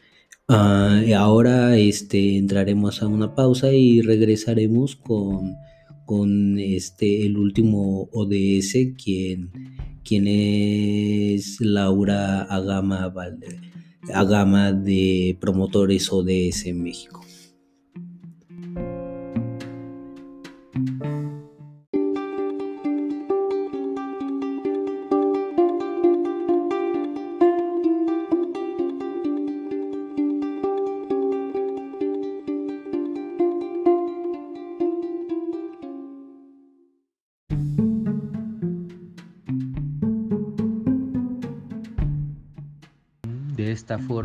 [0.49, 5.55] Ah, ahora este, entraremos a una pausa y regresaremos con
[6.09, 9.51] con este, el último ODS, quien,
[10.27, 13.13] es Laura Agama,
[14.15, 17.28] Agama de Promotores ODS en México.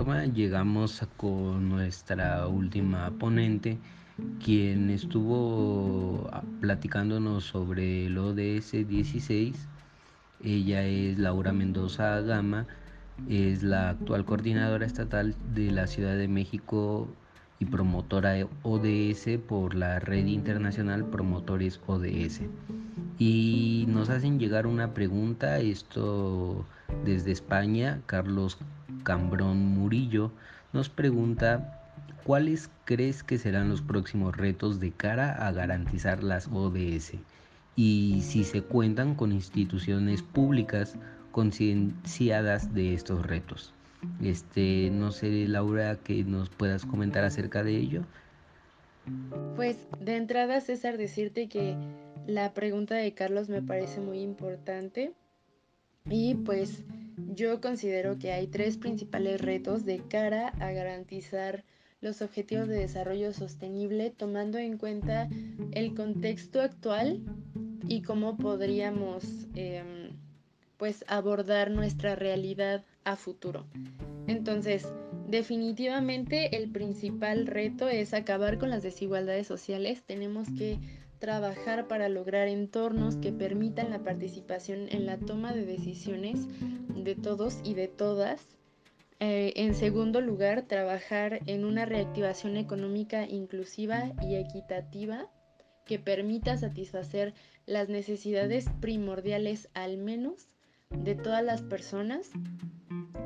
[0.03, 3.77] Forma llegamos con nuestra última ponente,
[4.43, 9.55] quien estuvo ah, platicándonos sobre el ODS 16.
[10.43, 12.67] Ella es Laura Mendoza Gama,
[13.29, 17.07] es la actual coordinadora estatal de la Ciudad de México
[17.59, 22.41] y promotora ODS por la Red Internacional Promotores ODS.
[23.19, 26.65] Y nos hacen llegar una pregunta, esto
[27.05, 28.57] desde España, Carlos
[29.03, 30.31] Cambrón Murillo
[30.71, 31.79] nos pregunta
[32.23, 37.13] ¿cuáles crees que serán los próximos retos de cara a garantizar las ODS?
[37.75, 40.95] Y si se cuentan con instituciones públicas
[41.31, 43.73] concienciadas de estos retos.
[44.21, 48.03] Este, no sé, Laura, que nos puedas comentar acerca de ello.
[49.55, 51.75] Pues de entrada, César, decirte que
[52.27, 55.13] la pregunta de Carlos me parece muy importante
[56.09, 56.83] y pues
[57.35, 61.63] yo considero que hay tres principales retos de cara a garantizar
[62.01, 65.29] los objetivos de desarrollo sostenible tomando en cuenta
[65.71, 67.21] el contexto actual
[67.87, 69.23] y cómo podríamos
[69.55, 70.11] em,
[70.77, 73.65] pues abordar nuestra realidad a futuro.
[74.27, 74.87] Entonces,
[75.27, 80.03] definitivamente el principal reto es acabar con las desigualdades sociales.
[80.05, 80.79] Tenemos que
[81.23, 86.49] trabajar para lograr entornos que permitan la participación en la toma de decisiones
[86.89, 88.45] de todos y de todas.
[89.21, 95.29] Eh, en segundo lugar, trabajar en una reactivación económica inclusiva y equitativa
[95.85, 97.33] que permita satisfacer
[97.65, 100.52] las necesidades primordiales al menos
[100.97, 102.31] de todas las personas.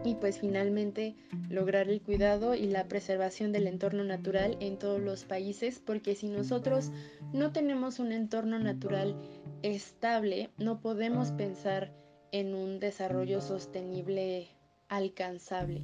[0.03, 1.15] y pues finalmente
[1.49, 6.29] lograr el cuidado y la preservación del entorno natural en todos los países, porque si
[6.29, 6.91] nosotros
[7.33, 9.17] no tenemos un entorno natural
[9.63, 11.91] estable, no podemos pensar
[12.31, 14.47] en un desarrollo sostenible
[14.87, 15.83] alcanzable.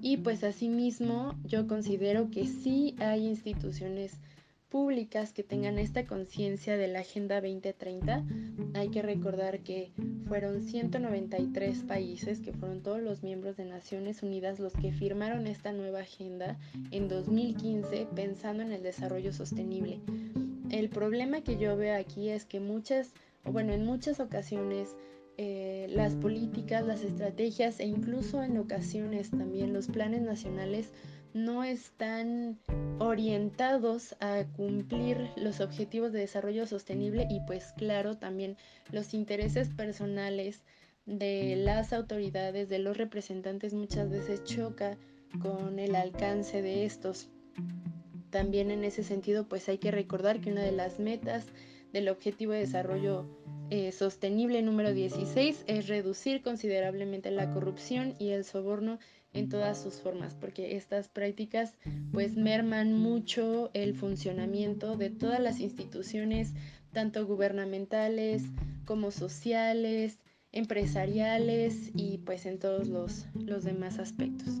[0.00, 4.18] Y pues asimismo yo considero que sí hay instituciones
[4.72, 8.24] públicas que tengan esta conciencia de la Agenda 2030.
[8.72, 9.92] Hay que recordar que
[10.26, 15.74] fueron 193 países, que fueron todos los miembros de Naciones Unidas los que firmaron esta
[15.74, 16.58] nueva agenda
[16.90, 20.00] en 2015 pensando en el desarrollo sostenible.
[20.70, 23.12] El problema que yo veo aquí es que muchas,
[23.44, 24.96] bueno, en muchas ocasiones
[25.36, 30.92] eh, las políticas, las estrategias e incluso en ocasiones también los planes nacionales
[31.34, 32.58] no están
[32.98, 38.56] orientados a cumplir los objetivos de desarrollo sostenible y pues claro también
[38.90, 40.62] los intereses personales
[41.06, 44.96] de las autoridades, de los representantes muchas veces choca
[45.40, 47.28] con el alcance de estos.
[48.30, 51.46] También en ese sentido pues hay que recordar que una de las metas
[51.92, 53.26] del objetivo de desarrollo
[53.70, 58.98] eh, sostenible número 16 es reducir considerablemente la corrupción y el soborno
[59.32, 61.74] en todas sus formas, porque estas prácticas
[62.12, 66.52] pues merman mucho el funcionamiento de todas las instituciones,
[66.92, 68.42] tanto gubernamentales
[68.84, 70.18] como sociales,
[70.52, 74.60] empresariales y pues en todos los, los demás aspectos.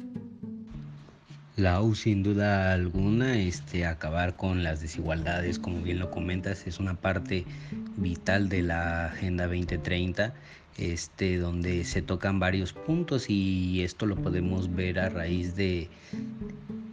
[1.56, 6.78] La U sin duda alguna, este, acabar con las desigualdades, como bien lo comentas, es
[6.80, 7.44] una parte
[7.96, 10.34] vital de la Agenda 2030
[10.78, 15.90] este, donde se tocan varios puntos y esto lo podemos ver a raíz de,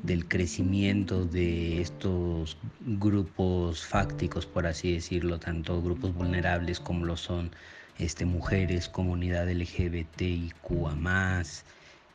[0.03, 7.51] del crecimiento de estos grupos fácticos, por así decirlo, tanto grupos vulnerables como lo son
[7.97, 10.95] este, mujeres, comunidad LGBTIQA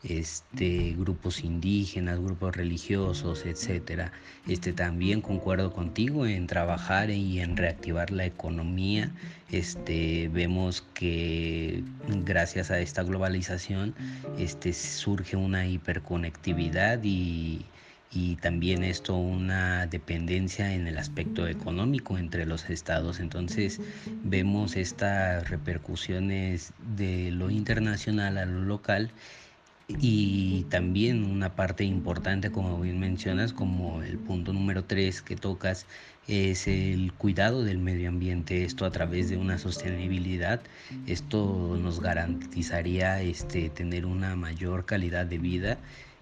[0.08, 4.12] este, grupos indígenas, grupos religiosos, etcétera.
[4.46, 9.10] Este, también concuerdo contigo en trabajar y en reactivar la economía.
[9.50, 11.82] Este, vemos que
[12.24, 13.94] gracias a esta globalización
[14.38, 17.64] este, surge una hiperconectividad y,
[18.12, 23.20] y también esto una dependencia en el aspecto económico entre los estados.
[23.20, 23.80] Entonces
[24.22, 29.10] vemos estas repercusiones de lo internacional a lo local
[29.88, 35.86] y también una parte importante, como bien mencionas, como el punto número tres que tocas,
[36.26, 40.60] es el cuidado del medio ambiente, esto a través de una sostenibilidad,
[41.06, 45.78] esto nos garantizaría este, tener una mayor calidad de vida,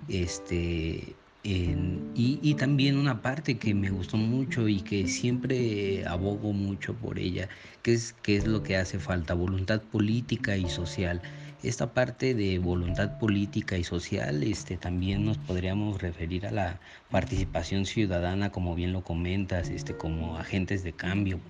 [0.09, 1.14] este,
[1.44, 7.18] y, y, también una parte que me gustó mucho y que siempre abogo mucho por
[7.18, 7.48] ella,
[7.82, 11.20] que es, que es lo que hace falta, voluntad política y social
[11.62, 16.80] esta parte de voluntad política y social, este, también nos podríamos referir a la
[17.10, 21.40] participación ciudadana, como bien lo comentas, este, como agentes de cambio,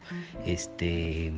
[0.44, 1.32] este,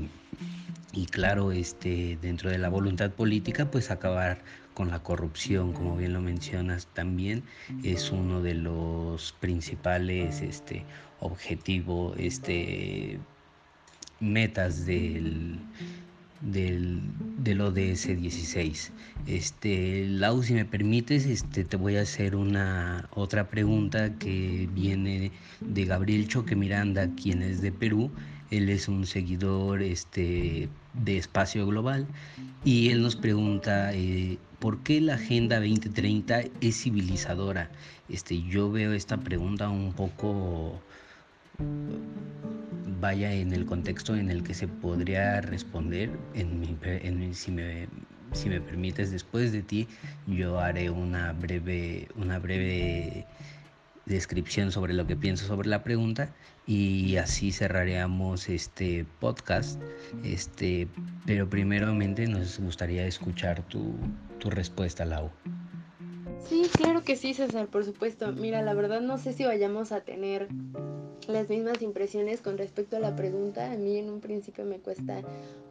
[0.93, 4.43] y claro, este, dentro de la voluntad política, pues acabar
[4.75, 7.45] con la corrupción, como bien lo mencionas, también
[7.85, 10.85] es uno de los principales, este,
[11.21, 13.21] objetivos, este,
[14.21, 15.61] metas del
[16.45, 17.01] del,
[17.39, 18.93] del ODS 16.
[19.27, 25.33] Este, Lau, si me permites, este, te voy a hacer una otra pregunta que viene
[25.61, 28.11] de Gabriel Choque Miranda, quien es de Perú.
[28.51, 32.07] Él es un seguidor este, de Espacio Global
[32.65, 37.71] y él nos pregunta eh, por qué la Agenda 2030 es civilizadora.
[38.09, 40.81] Este, yo veo esta pregunta un poco
[43.01, 46.11] vaya en el contexto en el que se podría responder.
[46.35, 47.87] En si, me,
[48.33, 49.87] si me permites, después de ti,
[50.27, 53.27] yo haré una breve, una breve
[54.07, 56.35] descripción sobre lo que pienso sobre la pregunta
[56.67, 59.81] y así cerraríamos este podcast.
[60.23, 60.89] Este,
[61.27, 63.95] pero primeramente nos gustaría escuchar tu,
[64.39, 65.31] tu respuesta, Lau.
[66.49, 68.33] Sí, claro que sí, César, por supuesto.
[68.33, 70.49] Mira, la verdad no sé si vayamos a tener
[71.29, 73.73] las mismas impresiones con respecto a la pregunta.
[73.73, 75.23] A mí en un principio me cuesta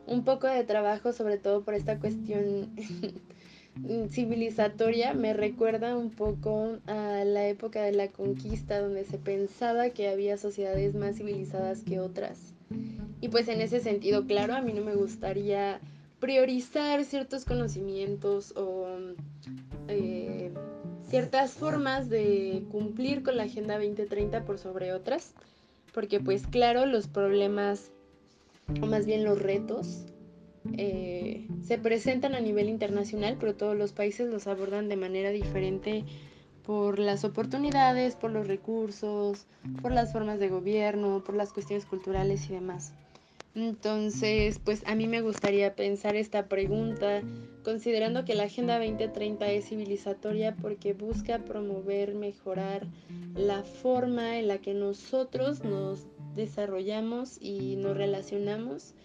[0.08, 2.70] un poco de trabajo, sobre todo por esta cuestión
[4.10, 5.14] civilizatoria.
[5.14, 10.38] Me recuerda un poco a la época de la conquista, donde se pensaba que había
[10.38, 12.54] sociedades más civilizadas que otras.
[13.22, 15.80] Y pues en ese sentido, claro, a mí no me gustaría
[16.20, 18.88] priorizar ciertos conocimientos o
[19.88, 20.52] eh,
[21.14, 25.36] ciertas formas de cumplir con la Agenda 2030 por sobre otras,
[25.94, 27.92] porque pues claro, los problemas,
[28.82, 30.06] o más bien los retos,
[30.76, 36.04] eh, se presentan a nivel internacional, pero todos los países los abordan de manera diferente
[36.66, 39.46] por las oportunidades, por los recursos,
[39.84, 42.92] por las formas de gobierno, por las cuestiones culturales y demás.
[43.56, 47.22] Entonces, pues a mí me gustaría pensar esta pregunta,
[47.64, 52.88] considerando que la Agenda 2030 es civilizatoria porque busca promover, mejorar
[53.36, 58.96] la forma en la que nosotros nos desarrollamos y nos relacionamos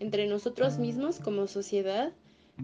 [0.00, 2.12] entre nosotros mismos como sociedad,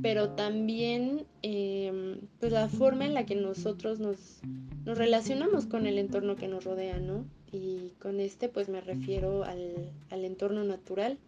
[0.02, 4.40] pero también em, pues la forma en la que nosotros nos,
[4.84, 7.24] nos relacionamos con el entorno que nos rodea, ¿no?
[7.52, 11.18] Y con este pues me refiero al, entorno natural.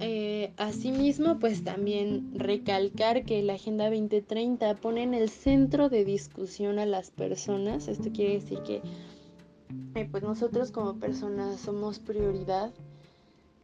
[0.00, 6.80] Eh, asimismo, pues también recalcar que la Agenda 2030 pone en el centro de discusión
[6.80, 7.86] a las personas.
[7.86, 8.82] Esto quiere decir que
[9.94, 12.72] eh, pues nosotros como personas somos prioridad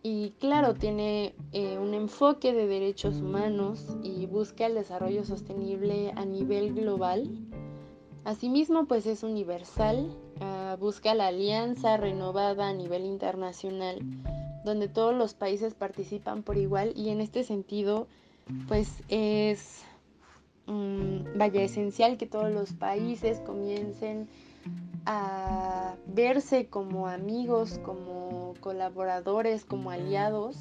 [0.03, 6.25] y claro, tiene eh, un enfoque de derechos humanos y busca el desarrollo sostenible a
[6.25, 7.29] nivel global.
[8.25, 13.99] Asimismo, pues es universal Ah, busca la alianza renovada a nivel internacional,
[14.65, 18.07] donde todos los países participan por igual y en este sentido,
[18.69, 19.83] pues es,
[20.67, 24.29] mm, vaya, esencial que todos los países comiencen
[25.07, 30.57] a verse como amigos, como colaboradores, como aliados,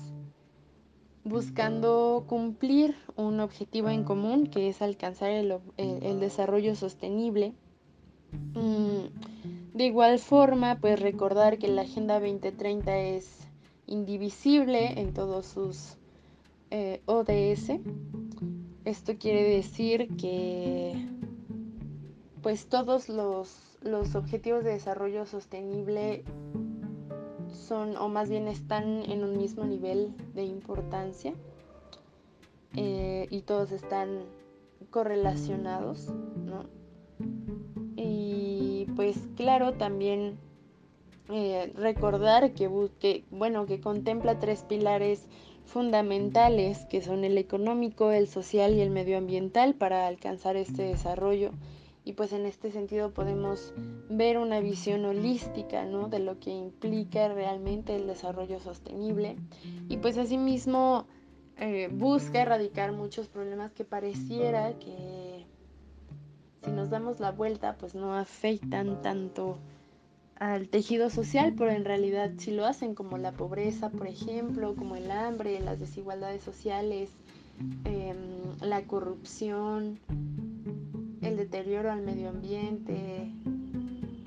[1.24, 7.54] buscando cumplir un objetivo en común que es alcanzar el, desarrollo sostenible.
[8.54, 13.48] Mm, de igual forma, pues recordar que la Agenda 2030 es
[13.86, 15.98] indivisible en todos sus
[16.72, 17.80] eh, ODS.
[18.86, 21.08] Esto quiere decir que
[22.42, 23.76] pues todos los,
[24.16, 26.24] objetivos de desarrollo sostenible
[27.52, 31.36] son o más bien están en un mismo nivel de importancia
[32.76, 34.24] eh, y todos están
[34.90, 36.08] correlacionados,
[36.46, 36.64] ¿no?
[38.98, 40.40] Pues claro, también
[41.30, 42.68] eh, recordar que,
[43.30, 45.28] bueno, que contempla tres pilares
[45.66, 51.52] fundamentales que son el económico, el social y el medioambiental para alcanzar este desarrollo.
[52.06, 53.72] Y pues en este sentido podemos
[54.10, 56.08] ver una visión holística ¿no?
[56.08, 59.36] de lo que implica realmente el desarrollo sostenible.
[59.90, 61.06] Y pues asimismo
[61.58, 65.37] eh, busca erradicar muchos problemas que pareciera que
[66.64, 69.58] si nos damos la vuelta, pues no afectan tanto
[70.40, 74.96] al tejido social, pero en realidad sí lo hacen, como la pobreza, por ejemplo, como
[74.96, 77.10] el hambre, las desigualdades sociales,
[77.86, 78.18] em,
[78.62, 80.00] la corrupción,
[81.22, 83.32] el deterioro al medio ambiente,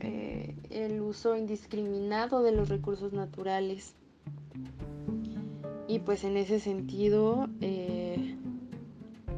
[0.01, 3.95] eh, el uso indiscriminado de los recursos naturales.
[5.87, 8.37] Y pues en ese sentido, eh,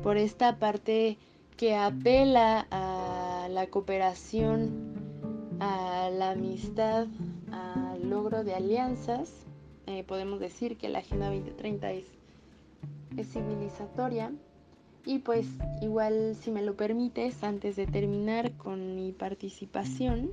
[0.02, 1.18] por esta parte
[1.62, 4.96] que apela a la cooperación,
[5.60, 7.06] a la amistad,
[7.52, 9.30] al logro de alianzas.
[9.86, 12.06] Eh, podemos decir que la Agenda 2030 es,
[13.28, 14.32] civilizatoria.
[15.06, 15.46] Y pues
[15.80, 20.32] igual, si me lo permites, antes de terminar con mi participación,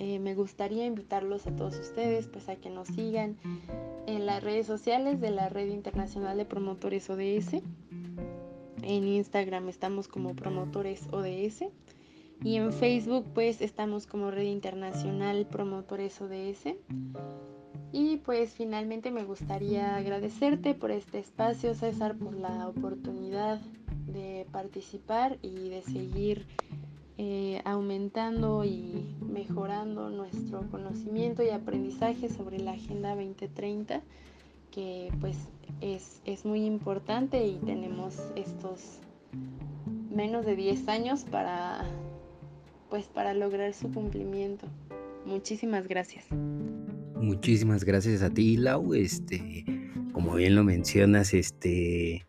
[0.00, 3.36] eh, me gustaría invitarlos a todos ustedes pues a que nos sigan
[4.08, 7.62] en las redes sociales de la Red Internacional de Promotores ODS
[8.82, 11.64] en Instagram estamos como promotores ODS
[12.42, 16.76] y en Facebook pues estamos como Red Internacional Promotores ODS.
[17.92, 23.60] Y pues finalmente me gustaría agradecerte por este espacio, César, por la oportunidad
[24.06, 26.46] de participar y de seguir
[27.16, 34.02] eh, aumentando y mejorando nuestro conocimiento y aprendizaje sobre la Agenda 2030
[34.74, 35.36] que pues
[35.80, 38.98] es, es muy importante y tenemos estos
[40.10, 41.84] menos de 10 años para
[42.90, 44.66] pues para lograr su cumplimiento.
[45.26, 46.26] Muchísimas gracias.
[47.16, 48.94] Muchísimas gracias a ti, Lau.
[48.94, 49.64] Este,
[50.12, 52.26] como bien lo mencionas, este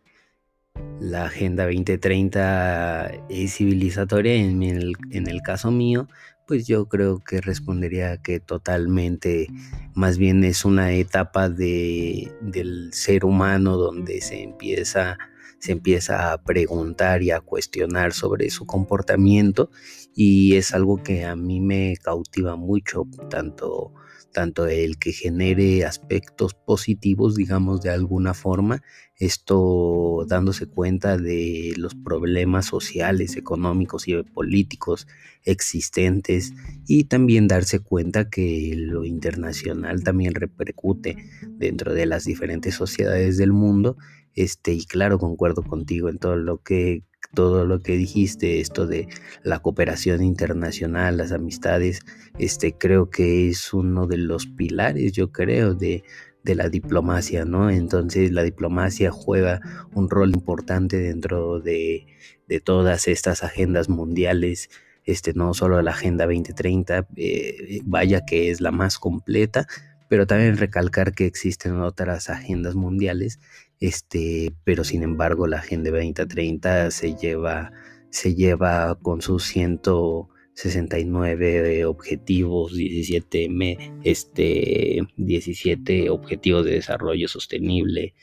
[1.00, 6.08] la Agenda 2030 es civilizatoria en el, en el caso mío,
[6.46, 9.48] pues yo creo que respondería que totalmente,
[9.94, 15.18] más bien es una etapa de, del ser humano donde se empieza,
[15.58, 19.70] se empieza a preguntar y a cuestionar sobre su comportamiento
[20.14, 23.92] y es algo que a mí me cautiva mucho, tanto
[24.36, 28.82] tanto el que genere aspectos positivos, digamos, de alguna forma,
[29.16, 35.06] esto dándose cuenta de los problemas sociales, económicos y políticos
[35.42, 36.52] existentes
[36.86, 41.16] y también darse cuenta que lo internacional también repercute
[41.48, 43.96] dentro de las diferentes sociedades del mundo
[44.34, 47.04] Este, y claro, concuerdo contigo en todo lo que
[47.36, 49.06] todo lo que dijiste, esto de
[49.44, 52.00] la cooperación internacional, las amistades,
[52.38, 56.02] este creo que es uno de los pilares, yo creo, de,
[56.42, 57.70] de la diplomacia, ¿no?
[57.70, 59.60] Entonces la diplomacia juega
[59.94, 62.06] un rol importante dentro de,
[62.48, 64.70] de todas estas agendas mundiales,
[65.04, 69.66] este, no solo la Agenda 2030, eh, vaya que es la más completa,
[70.08, 73.40] pero también recalcar que existen otras agendas mundiales,
[73.80, 77.72] este, pero sin embargo la Agenda 2030 se lleva,
[78.10, 83.48] se lleva con sus 169 objetivos, 17,
[84.04, 88.14] este, 17 objetivos de desarrollo sostenible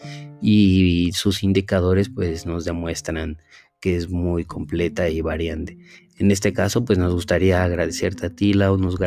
[0.41, 3.38] y sus indicadores pues nos demuestran
[3.84, 5.77] que es muy completa y variante.
[6.18, 8.98] En este caso, pues nos gustaría agradecerte a ti, Lau, nos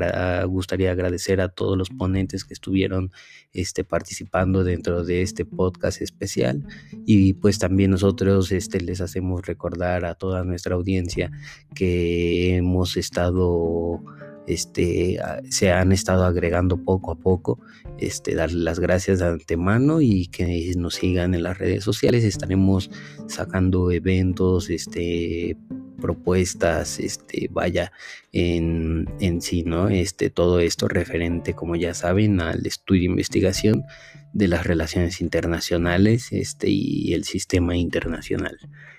[0.48, 3.12] gustaría agradecer a todos los ponentes que estuvieron
[3.52, 6.64] este, participando dentro de este podcast especial
[7.06, 11.30] y pues también nosotros este, les hacemos recordar a toda nuestra audiencia
[11.74, 14.02] que hemos estado
[14.46, 15.18] este,
[15.50, 17.60] se han estado agregando poco a poco.
[17.98, 22.24] Este, darle las gracias de antemano y que nos sigan en las redes sociales.
[22.24, 22.90] Estaremos
[23.26, 25.56] sacando eventos, este,
[26.00, 27.92] propuestas, este, vaya,
[28.32, 29.88] en, en sí, ¿no?
[29.88, 33.84] Este, todo esto referente, como ya saben, al estudio de investigación
[34.32, 38.58] de las relaciones internacionales este, y el sistema internacional.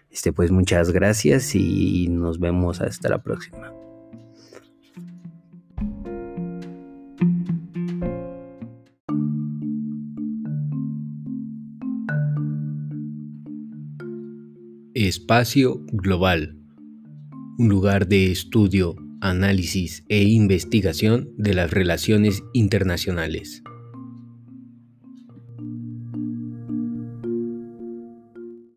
[0.10, 3.74] Este, pues muchas gracias y nos vemos hasta la próxima.
[15.06, 16.58] Espacio Global,
[17.58, 23.64] un lugar de estudio, análisis e investigación de las relaciones internacionales.